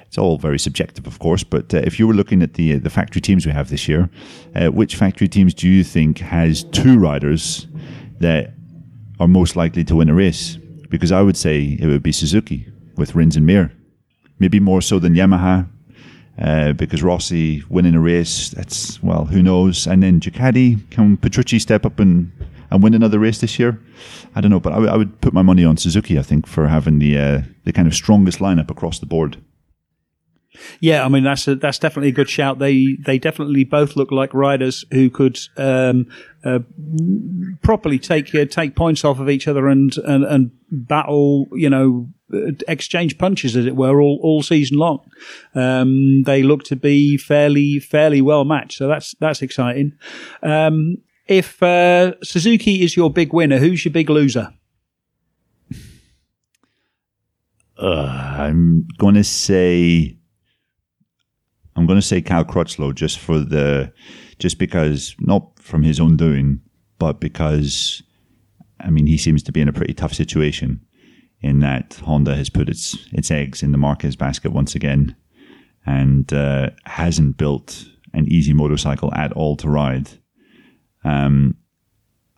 [0.08, 1.44] it's all very subjective, of course.
[1.44, 4.10] But uh, if you were looking at the the factory teams we have this year,
[4.56, 7.68] uh, which factory teams do you think has two riders
[8.20, 8.54] that
[9.20, 10.58] are most likely to win a race?
[10.90, 13.72] Because I would say it would be Suzuki with Rins and Mir,
[14.40, 15.68] maybe more so than Yamaha.
[16.42, 19.86] Uh, because Rossi winning a race, that's well, who knows?
[19.86, 22.32] And then Ducati, can Petrucci step up and,
[22.72, 23.78] and win another race this year?
[24.36, 26.18] I don't know, but I, w- I would put my money on Suzuki.
[26.18, 29.36] I think for having the uh, the kind of strongest lineup across the board.
[30.80, 32.60] Yeah, I mean that's a, that's definitely a good shout.
[32.60, 36.08] They they definitely both look like riders who could um,
[36.44, 36.60] uh,
[37.62, 41.48] properly take uh, take points off of each other and and, and battle.
[41.54, 42.10] You know,
[42.68, 45.10] exchange punches as it were all, all season long.
[45.56, 49.94] Um, they look to be fairly fairly well matched, so that's that's exciting.
[50.44, 50.98] Um,
[51.28, 54.54] if uh, Suzuki is your big winner, who's your big loser?
[57.78, 60.19] Uh, I'm going to say
[61.80, 63.94] I'm going to say Cal Crutchlow just for the
[64.38, 66.60] just because not from his own doing,
[66.98, 68.04] but because
[68.82, 70.82] I mean he seems to be in a pretty tough situation
[71.40, 75.16] in that Honda has put its its eggs in the Marquez basket once again
[75.86, 80.10] and uh, hasn't built an easy motorcycle at all to ride.
[81.06, 81.56] Um,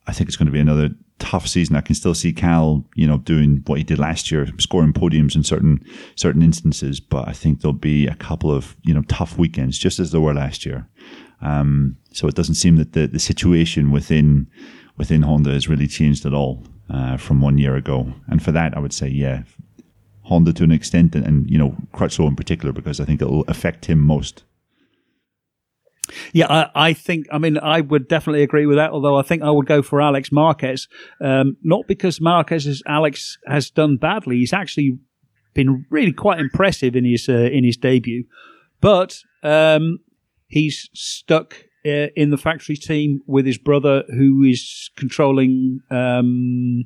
[0.06, 0.92] I think it's going to be another
[1.22, 1.76] tough season.
[1.76, 5.36] I can still see Cal, you know, doing what he did last year, scoring podiums
[5.36, 7.00] in certain certain instances.
[7.00, 10.22] But I think there'll be a couple of you know tough weekends, just as there
[10.22, 10.88] were last year.
[11.42, 14.48] Um, so it doesn't seem that the, the situation within
[14.98, 18.14] within Honda has really changed at all uh, from one year ago.
[18.28, 19.44] And for that, I would say, yeah,
[20.24, 23.46] Honda to an extent, and, and you know Crutchlow in particular, because I think it'll
[23.48, 24.44] affect him most.
[26.34, 29.44] Yeah, I, I, think, I mean, I would definitely agree with that, although I think
[29.44, 30.88] I would go for Alex Marquez.
[31.20, 34.38] Um, not because Marquez is, Alex has done badly.
[34.38, 34.98] He's actually
[35.54, 38.26] been really quite impressive in his, uh, in his debut,
[38.80, 40.00] but, um,
[40.48, 46.86] he's stuck uh, in the factory team with his brother who is controlling, um,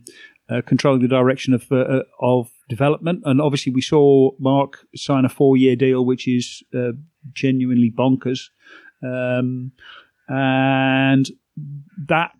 [0.49, 3.22] uh, controlling the direction of, uh, of development.
[3.26, 6.91] And obviously we saw Marc sign a four year deal, which is, uh,
[7.34, 8.49] genuinely bonkers.
[9.04, 9.72] Um,
[10.28, 11.30] and
[12.08, 12.32] that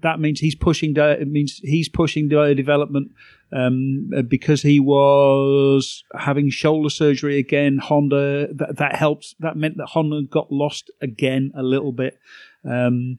[0.00, 0.96] that means he's pushing.
[0.96, 3.12] It means he's pushing development
[3.52, 7.78] um, because he was having shoulder surgery again.
[7.78, 9.34] Honda that, that helped.
[9.40, 12.18] That meant that Honda got lost again a little bit.
[12.64, 13.18] Um,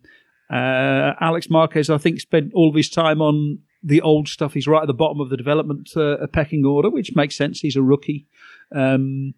[0.52, 4.54] uh, Alex Marquez, I think, spent all of his time on the old stuff.
[4.54, 7.60] He's right at the bottom of the development uh, pecking order, which makes sense.
[7.60, 8.28] He's a rookie.
[8.76, 9.36] Um,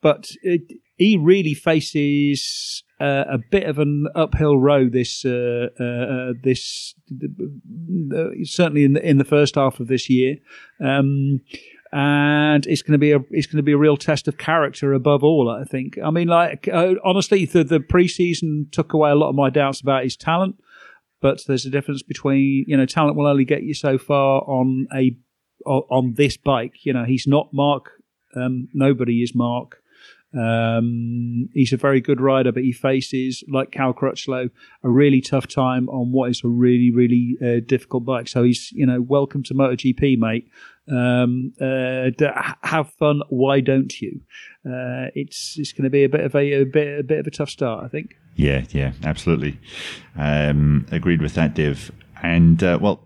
[0.00, 6.32] but it, he really faces uh, a bit of an uphill road this uh, uh,
[6.42, 10.36] this uh, certainly in the in the first half of this year.
[10.80, 11.40] Um,
[11.92, 14.92] and it's going to be a it's going to be a real test of character
[14.92, 15.48] above all.
[15.48, 15.98] I think.
[16.02, 19.80] I mean, like uh, honestly, the, the preseason took away a lot of my doubts
[19.80, 20.56] about his talent,
[21.20, 24.88] but there's a difference between you know talent will only get you so far on
[24.94, 25.16] a
[25.66, 26.84] on this bike.
[26.84, 27.90] You know, he's not Marc.
[28.34, 29.80] Um, nobody is Marc.
[30.36, 34.50] Um, he's a very good rider, but he faces, like Cal Crutchlow,
[34.82, 38.28] a really tough time on what is a really, really uh, difficult bike.
[38.28, 40.48] So he's, you know, welcome to MotoGP, mate.
[40.88, 42.10] Um, uh,
[42.62, 43.22] have fun.
[43.28, 44.20] Why don't you?
[44.64, 47.26] Uh, it's it's going to be a bit of a, a, bit a bit of
[47.26, 48.14] a tough start, I think.
[48.36, 49.58] Yeah, yeah, absolutely.
[50.16, 51.90] Um, agreed with that, Dave.
[52.22, 53.00] And uh, well,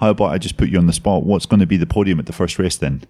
[0.00, 1.24] how about I just put you on the spot?
[1.24, 3.02] What's going to be the podium at the first race then?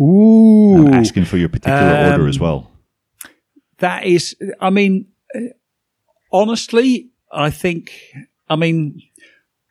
[0.00, 0.86] Ooh.
[0.86, 2.70] I'm asking for your particular um, order as well.
[3.78, 5.08] That is, I mean,
[6.32, 7.92] honestly, I think,
[8.48, 9.00] I mean,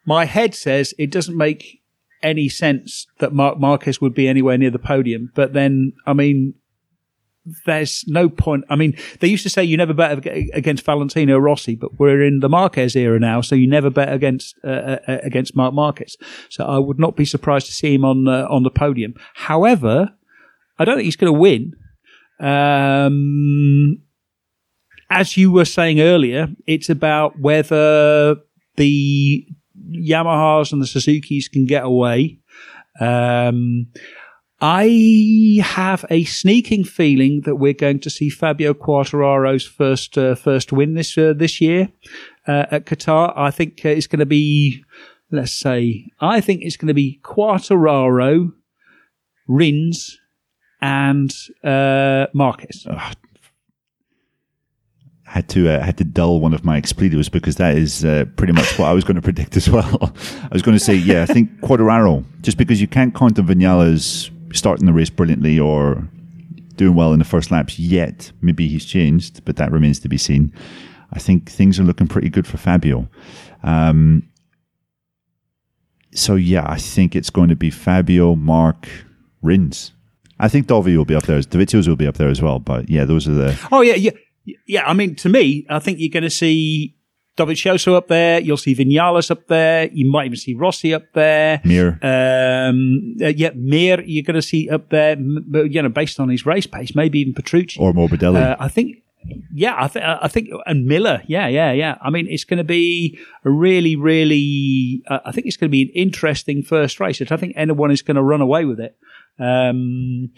[0.06, 1.82] my head says it doesn't make
[2.24, 5.32] any sense that Marc Marquez would be anywhere near the podium.
[5.34, 6.56] But then, I mean,
[7.66, 8.66] there's no point.
[8.70, 12.40] I mean, they used to say you never bet against Valentino Rossi, but we're in
[12.40, 16.18] the Marquez era now, so you never bet against uh, uh, uh, against Marc Marquez.
[16.50, 19.16] So I would not be surprised to see him on uh, on the podium.
[19.34, 20.12] However,
[20.78, 21.74] I don't think he's going to win.
[22.40, 24.02] Um,
[25.10, 28.36] as you were saying earlier, it's about whether
[28.78, 29.48] the
[29.92, 32.40] Yamahas and the Suzuki's can get away.
[33.00, 33.88] Um,
[34.64, 40.72] I have a sneaking feeling that we're going to see Fabio Quartararo's first uh, first
[40.72, 41.90] win this uh, this year
[42.48, 43.34] uh, at Qatar.
[43.36, 44.84] I think uh, it's going to be,
[45.32, 48.54] let's say, I think it's going to be Quartararo,
[49.48, 50.20] Rins,
[50.80, 51.34] and
[51.64, 52.86] uh, Marquez.
[52.88, 53.12] Oh,
[55.24, 58.02] had to uh, had to dull one of my expletives because that is
[58.36, 60.14] pretty much what I was going to predict as well.
[60.44, 63.48] I was going to say, yeah, I think Quartararo, just because you can't count on
[63.48, 66.08] Vinales starting the race brilliantly or
[66.76, 68.32] doing well in the first laps yet.
[68.42, 70.54] Maybe he's changed, but that remains to be seen.
[71.14, 73.08] I think things are looking pretty good for Fabio.
[73.64, 74.30] Um,
[76.14, 78.88] so yeah, I think it's going to be Fabio, Marc,
[79.42, 79.94] Rins.
[80.40, 81.40] I think Dovi will be up there.
[81.40, 82.60] Dovizioso will be up there as well.
[82.60, 83.68] But yeah, those are the.
[83.72, 84.12] Oh yeah, yeah,
[84.66, 84.84] yeah.
[84.86, 86.96] I mean, to me, I think you're going to see
[87.46, 88.40] Dovizioso up there.
[88.40, 89.90] You'll see Vinales up there.
[89.92, 91.62] You might even see Rossi up there.
[91.64, 92.00] Mir.
[92.02, 94.02] Um, uh, yeah, Mir.
[94.02, 95.18] You're going to see up there.
[95.20, 98.42] You know, based on his race pace, maybe even Petrucci or Morbidelli.
[98.42, 98.98] Uh, I think.
[99.54, 101.22] Yeah, I think I think and Miller.
[101.28, 101.98] Yeah, yeah, yeah.
[102.02, 105.04] I mean, it's going to be a really, really.
[105.08, 107.22] Uh, I think it's going to be an interesting first race.
[107.22, 108.98] I don't think anyone is going to run away with it.
[109.38, 110.32] Um,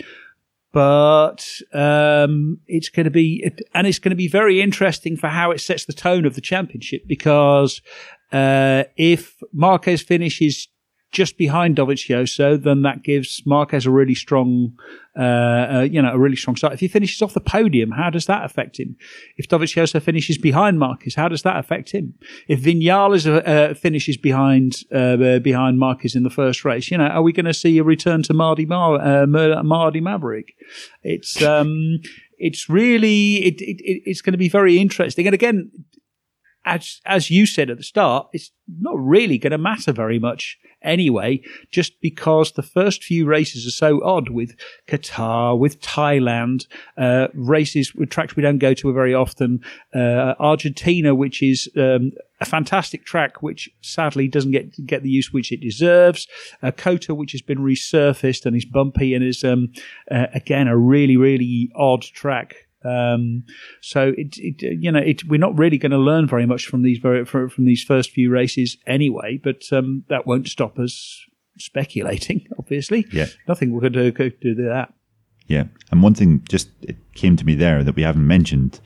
[0.74, 5.52] but um, it's going to be, and it's going to be very interesting for how
[5.52, 7.80] it sets the tone of the championship because
[8.32, 10.68] uh, if Marquez finishes
[11.14, 14.73] just behind Dovizioso, then that gives Marquez a really strong,
[15.18, 16.73] uh, uh, you know, a really strong start.
[16.73, 18.98] If he finishes off the podium, how does that affect him?
[19.38, 22.15] If Dovizioso finishes behind Marquez, how does that affect him?
[22.48, 27.07] If Vinales uh, uh finishes behind uh, behind Marquez in the first race, you know,
[27.07, 30.56] are we going to see a return to Mardy Mar- uh, Maverick?
[31.03, 31.99] It's um,
[32.40, 35.27] it's really it, it, it's going to be very interesting.
[35.27, 35.72] And again,
[36.65, 40.57] as as you said at the start, it's not really going to matter very much
[40.84, 41.41] anyway,
[41.72, 44.55] just because the first few races are so odd with
[44.88, 49.61] Qatar, with Thailand, uh, races with tracks we don't go to very often,
[49.95, 52.11] uh, Argentina, which is um,
[52.41, 56.27] a fantastic track, which sadly doesn't get get the use which it deserves.
[56.61, 59.72] Uh, COTA, which has been resurfaced and is bumpy and is um,
[60.11, 62.62] uh, again a really really odd track.
[62.84, 63.43] Um,
[63.81, 66.81] so it, it, you know, it, we're not really going to learn very much from
[66.81, 69.39] these very, from these first few races anyway.
[69.41, 71.26] But um, that won't stop us
[71.57, 72.47] speculating.
[72.60, 74.93] Obviously, yeah, nothing we're going to do, do that.
[75.47, 78.80] Yeah, and one thing just it came to me there that we haven't mentioned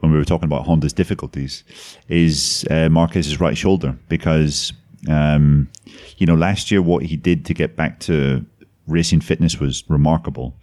[0.00, 1.64] when we were talking about Honda's difficulties
[2.08, 4.72] is uh, Marquez's right shoulder because
[5.08, 5.70] um,
[6.18, 8.44] you know last year what he did to get back to
[8.86, 10.56] racing fitness was remarkable.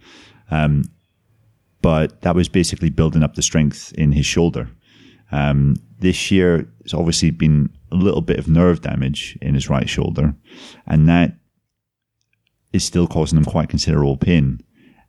[0.50, 0.84] Um,
[1.82, 4.68] but that was basically building up the strength in his shoulder.
[5.32, 9.88] Um, this year, it's obviously been a little bit of nerve damage in his right
[9.88, 10.34] shoulder,
[10.86, 11.36] and that
[12.72, 14.60] is still causing him quite considerable pain.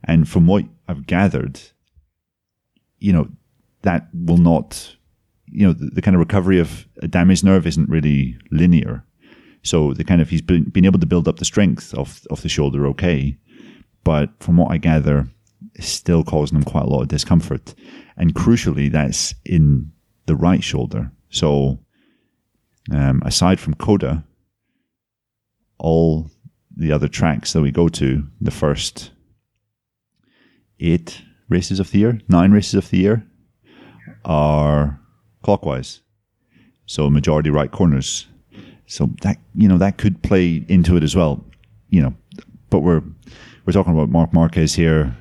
[0.04, 1.60] And from what I've gathered,
[2.98, 3.28] you know,
[3.82, 4.96] that will not,
[5.46, 9.04] you know, the, the kind of recovery of a damaged nerve isn't really linear.
[9.62, 12.42] So the kind of he's been, been able to build up the strength of of
[12.42, 13.36] the shoulder okay,
[14.02, 15.28] but from what I gather,
[15.74, 17.74] is still causing him quite a lot of discomfort.
[18.16, 19.92] And crucially, that's in
[20.26, 21.10] the right shoulder.
[21.30, 21.80] So,
[22.90, 24.24] um, aside from COTA,
[25.78, 26.30] all
[26.76, 29.10] the other tracks that we go to, the first
[30.80, 33.26] eight races of the year, nine races of the year,
[34.24, 35.00] are
[35.42, 36.00] clockwise.
[36.86, 38.26] So majority right corners.
[38.86, 41.44] So that you know that could play into it as well.
[41.88, 42.14] You know,
[42.68, 43.02] but we're
[43.64, 45.16] we're talking about Marc Marquez here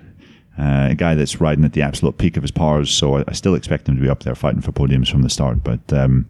[0.57, 2.91] uh, a guy that's riding at the absolute peak of his powers.
[2.91, 5.30] So I, I, still expect him to be up there fighting for podiums from the
[5.30, 5.64] start.
[5.64, 6.30] But um,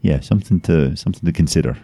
[0.00, 1.76] yeah, something to something to consider.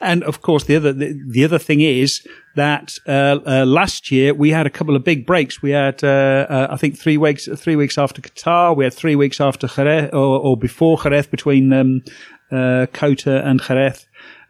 [0.00, 2.26] And of course, the other the, the other thing is
[2.56, 5.62] that uh, uh, last year we had a couple of big breaks.
[5.62, 8.76] We had, uh, uh I think, three weeks three weeks after Qatar.
[8.76, 12.02] We had three weeks after Jerez or, or before Jerez between um,
[12.50, 14.06] uh, COTA and Jerez.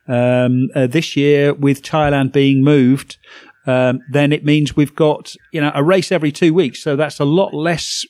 [0.07, 3.19] Um, uh, this year, with Thailand being moved,
[3.69, 6.83] um, then it means we've got you know a race every two weeks.
[6.83, 8.05] So that's a lot less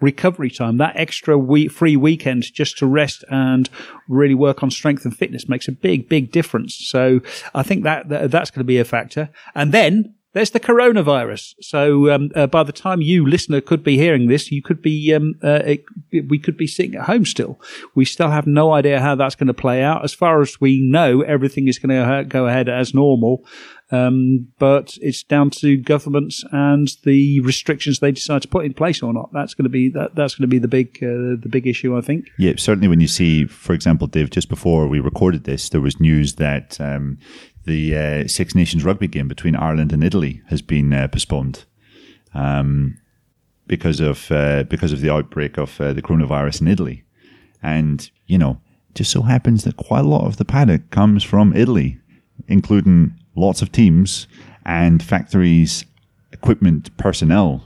[0.00, 0.76] recovery time.
[0.76, 3.68] That extra week, free weekend just to rest and
[4.08, 6.76] really work on strength and fitness makes a big, big difference.
[6.78, 7.20] So
[7.54, 9.30] I think that, that that's going to be a factor.
[9.54, 11.54] And then there's the coronavirus.
[11.60, 15.14] So um, uh, by the time you listener could be hearing this, you could be
[15.14, 15.84] um, uh, it,
[16.28, 17.60] we could be sitting at home still.
[17.94, 20.04] We still have no idea how that's going to play out.
[20.04, 23.46] As far as we know, everything is going to go ahead as normal.
[23.94, 29.02] Um, but it's down to governments and the restrictions they decide to put in place
[29.02, 29.30] or not.
[29.32, 31.96] That's going to be that, that's going to be the big uh, the big issue,
[31.96, 32.26] I think.
[32.38, 32.88] Yeah, certainly.
[32.88, 36.80] When you see, for example, Dave, just before we recorded this, there was news that
[36.80, 37.18] um,
[37.64, 41.64] the uh, Six Nations rugby game between Ireland and Italy has been uh, postponed.
[42.34, 42.98] Um,
[43.66, 47.04] because of uh, because of the outbreak of uh, the coronavirus in Italy,
[47.62, 48.60] and you know,
[48.94, 51.98] just so happens that quite a lot of the paddock comes from Italy,
[52.48, 54.26] including lots of teams
[54.64, 55.84] and factories,
[56.32, 57.64] equipment, personnel.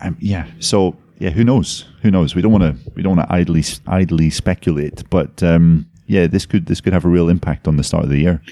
[0.00, 1.86] Um, yeah, so yeah, who knows?
[2.02, 2.34] Who knows?
[2.34, 6.46] We don't want to we don't want to idly idly speculate, but um, yeah, this
[6.46, 8.42] could this could have a real impact on the start of the year.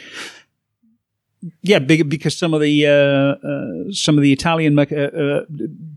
[1.62, 2.90] Yeah, because some of the uh,
[3.46, 5.44] uh, some of the Italian uh, uh,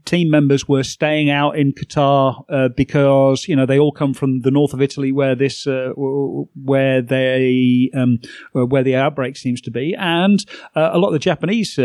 [0.05, 4.41] team members were staying out in Qatar uh, because you know they all come from
[4.41, 8.19] the north of Italy, where this uh, where they um,
[8.53, 10.45] where the outbreak seems to be, and
[10.75, 11.79] a lot of the Japanese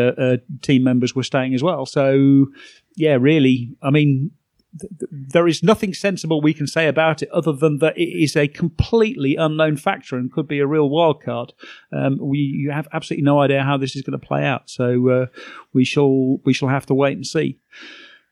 [0.63, 1.87] team members were staying as well.
[1.87, 2.47] So
[2.97, 4.31] yeah, really, I mean
[5.11, 8.49] there is nothing sensible we can say about it other than that it is a
[8.49, 11.53] completely unknown factor and could be a real wild card.
[11.93, 15.09] Um, we you have absolutely no idea how this is going to play out, so
[15.09, 15.27] uh,
[15.73, 17.59] we shall we shall have to wait and see.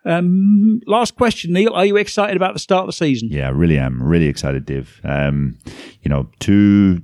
[0.05, 1.73] Um, last question, Neil.
[1.73, 3.28] Are you excited about the start of the season?
[3.31, 4.02] Yeah, I really am.
[4.02, 5.01] Really excited, Div.
[5.05, 5.59] Um,
[6.02, 7.02] you know, two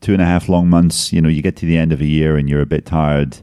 [0.00, 1.12] two and a half long months.
[1.12, 3.38] You know, you get to the end of a year and you're a bit tired,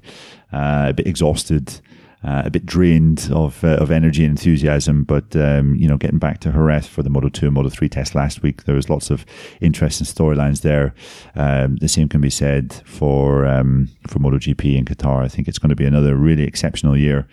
[0.52, 1.80] uh, a bit exhausted
[2.24, 5.04] uh, a bit drained of uh, of energy and enthusiasm.
[5.04, 7.90] But um, you know, getting back to Jerez for the Moto Two and Moto Three
[7.90, 9.26] test last week, there was lots of
[9.62, 10.94] interesting storylines there.
[11.36, 15.24] Um, the same can be said for um, for MotoGP in Qatar.
[15.24, 17.28] I think it's going to be another really exceptional year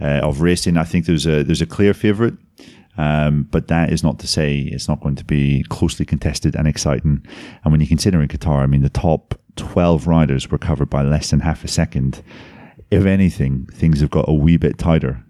[0.00, 0.76] uh, of racing.
[0.76, 2.34] I think there's a there's a clear favourite.
[2.98, 6.68] Um, but that is not to say it's not going to be closely contested and
[6.68, 7.26] exciting.
[7.64, 11.00] And when you consider in Qatar, I mean, the top 12 riders were covered by
[11.00, 12.22] less than half a second
[12.92, 15.24] if anything, things have got a wee bit tighter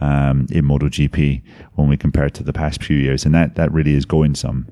[0.00, 1.42] um, in MotoGP
[1.74, 4.34] when we compare it to the past few years, and that that really is going
[4.34, 4.66] some.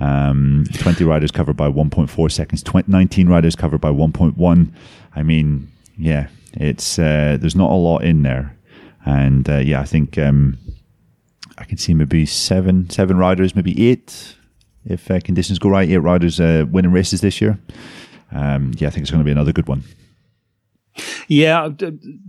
[0.00, 4.72] Um, 20 riders covered by 1.4 seconds, 20, 19 riders covered by 1.1.
[5.14, 8.56] I mean, yeah, it's uh, there's not a lot in there,
[9.06, 10.58] and uh, yeah, I think um,
[11.58, 14.34] I can see maybe seven seven riders, maybe eight
[14.84, 15.88] if uh, conditions go right.
[15.88, 17.58] Eight riders uh, winning races this year.
[18.32, 19.84] Um, yeah, I think it's going to be another good one.
[21.28, 21.70] Yeah,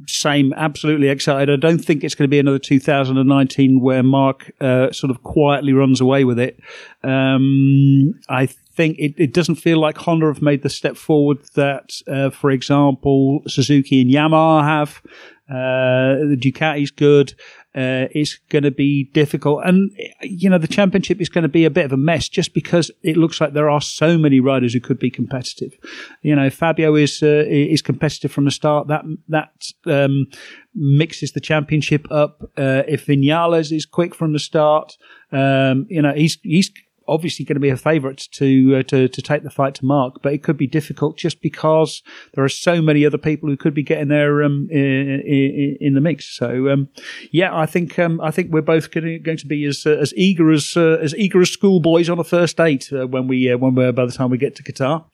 [0.08, 0.54] same.
[0.54, 1.52] Absolutely excited.
[1.52, 5.74] I don't think it's going to be another 2019 where Marc uh, sort of quietly
[5.74, 6.60] runs away with it.
[7.04, 12.02] Um, I think it, it, doesn't feel like Honda have made the step forward that,
[12.08, 15.02] uh, for example, Suzuki and Yamaha have.
[15.48, 17.36] Uh, the Ducati's good
[17.76, 19.62] uh, is going to be difficult.
[19.66, 19.92] And,
[20.22, 22.90] you know, the championship is going to be a bit of a mess just because
[23.04, 25.74] it looks like there are so many riders who could be competitive.
[26.22, 28.88] You know, Fabio is, uh, is competitive from the start.
[28.88, 30.28] That, that, um,
[30.74, 32.44] mixes the championship up.
[32.58, 34.98] Uh, if Vinales is quick from the start,
[35.32, 36.72] um, you know, he's, he's
[37.08, 40.22] obviously going to be a favourite to, uh, to to take the fight to Marc,
[40.22, 42.02] but it could be difficult just because
[42.34, 45.94] there are so many other people who could be getting there um, in, in, in,
[45.94, 46.26] the mix.
[46.36, 46.90] So um,
[47.32, 50.52] yeah, I think um, I think we're both going to be as uh, as eager
[50.52, 53.76] as uh, as eager as schoolboys on a first date uh, when we uh, when
[53.76, 55.06] we by the time we get to Qatar.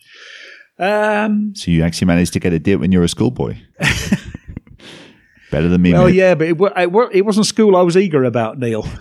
[0.79, 3.57] Um, so you actually managed to get a date when you were a schoolboy.
[5.51, 5.91] Better than me.
[5.93, 6.15] Well, mate.
[6.15, 8.87] yeah, but it, it, it wasn't school I was eager about, Neil.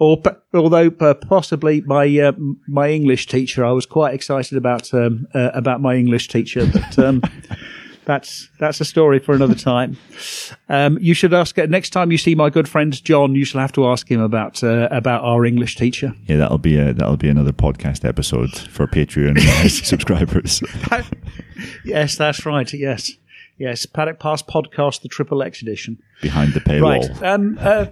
[0.00, 0.20] or
[0.54, 2.32] although possibly my uh,
[2.66, 6.98] my English teacher, I was quite excited about um, uh, about my English teacher, but
[6.98, 7.22] um,
[8.06, 9.98] that's that's a story for another time.
[10.70, 13.34] Um, you should ask uh, next time you see my good friend John.
[13.34, 16.14] You shall have to ask him about uh, about our English teacher.
[16.26, 19.38] Yeah, that'll be a, that'll be another podcast episode for Patreon
[19.84, 20.62] subscribers.
[21.84, 22.72] yes, that's right.
[22.72, 23.12] Yes.
[23.58, 26.02] Yes, Paddock Pass podcast, the Triple X edition.
[26.22, 27.10] Behind the paywall.
[27.10, 27.22] Right.
[27.22, 27.88] Um, uh,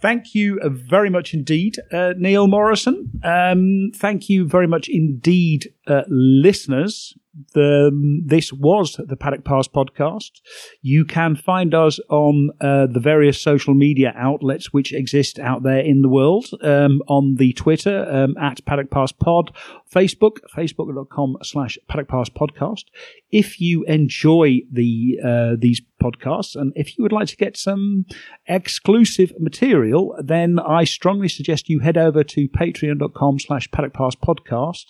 [0.00, 3.10] Thank you very much indeed, uh, Neil Morrison.
[3.22, 7.14] Um, thank you very much indeed, uh, listeners
[7.54, 7.90] the,
[8.24, 10.40] this was the Paddock Pass podcast.
[10.82, 15.80] You can find us on uh, the various social media outlets which exist out there
[15.80, 16.46] in the world.
[16.62, 19.52] Um, on the Twitter um, at Paddock Pass Pod,
[19.94, 22.84] Facebook, facebook.com slash Paddock Pass Podcast.
[23.30, 28.06] If you enjoy the uh, these podcasts and if you would like to get some
[28.46, 34.86] exclusive material, then I strongly suggest you head over to patreon.com slash Paddock Pass Podcast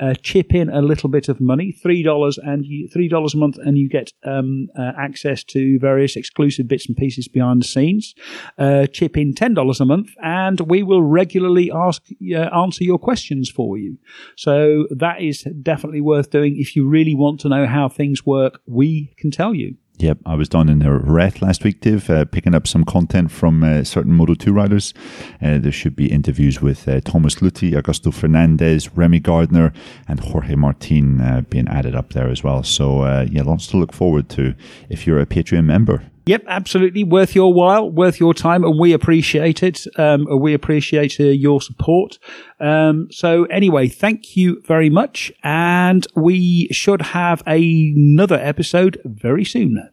[0.00, 3.36] uh, chip in a little bit of money, three dollars and you, three dollars a
[3.36, 7.66] month, and you get um, uh, access to various exclusive bits and pieces behind the
[7.66, 8.14] scenes.
[8.58, 12.02] Uh, chip in ten dollars a month, and we will regularly ask
[12.34, 13.98] uh, answer your questions for you.
[14.40, 18.58] So that is definitely worth doing if you really want to know how things work.
[18.66, 19.76] We can tell you.
[19.98, 23.30] Yep, I was down in the Jerez last week, Dave, uh, picking up some content
[23.30, 24.94] from uh, certain Moto 2 riders.
[25.42, 29.74] Uh, there should be interviews with uh, Thomas Luthi, Augusto Fernandez, Remy Gardner,
[30.08, 32.62] and Jorge Martin uh, being added up there as well.
[32.62, 34.54] So, uh, yeah, lots to look forward to
[34.88, 36.02] if you're a Patreon member.
[36.26, 39.86] Yep, absolutely worth your while, worth your time, and we appreciate it.
[39.96, 42.18] Um, we appreciate uh, your support.
[42.60, 49.90] Um, so anyway, thank you very much, and we should have another episode very soon.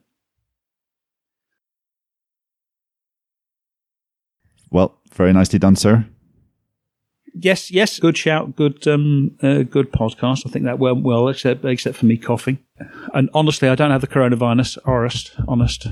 [4.70, 6.06] Well, very nicely done, sir.
[7.39, 10.45] Yes, yes, good shout, good, um, uh, good podcast.
[10.45, 12.59] I think that went well, except except for me coughing.
[13.14, 14.77] And honestly, I don't have the coronavirus.
[14.85, 15.88] Honest, honest.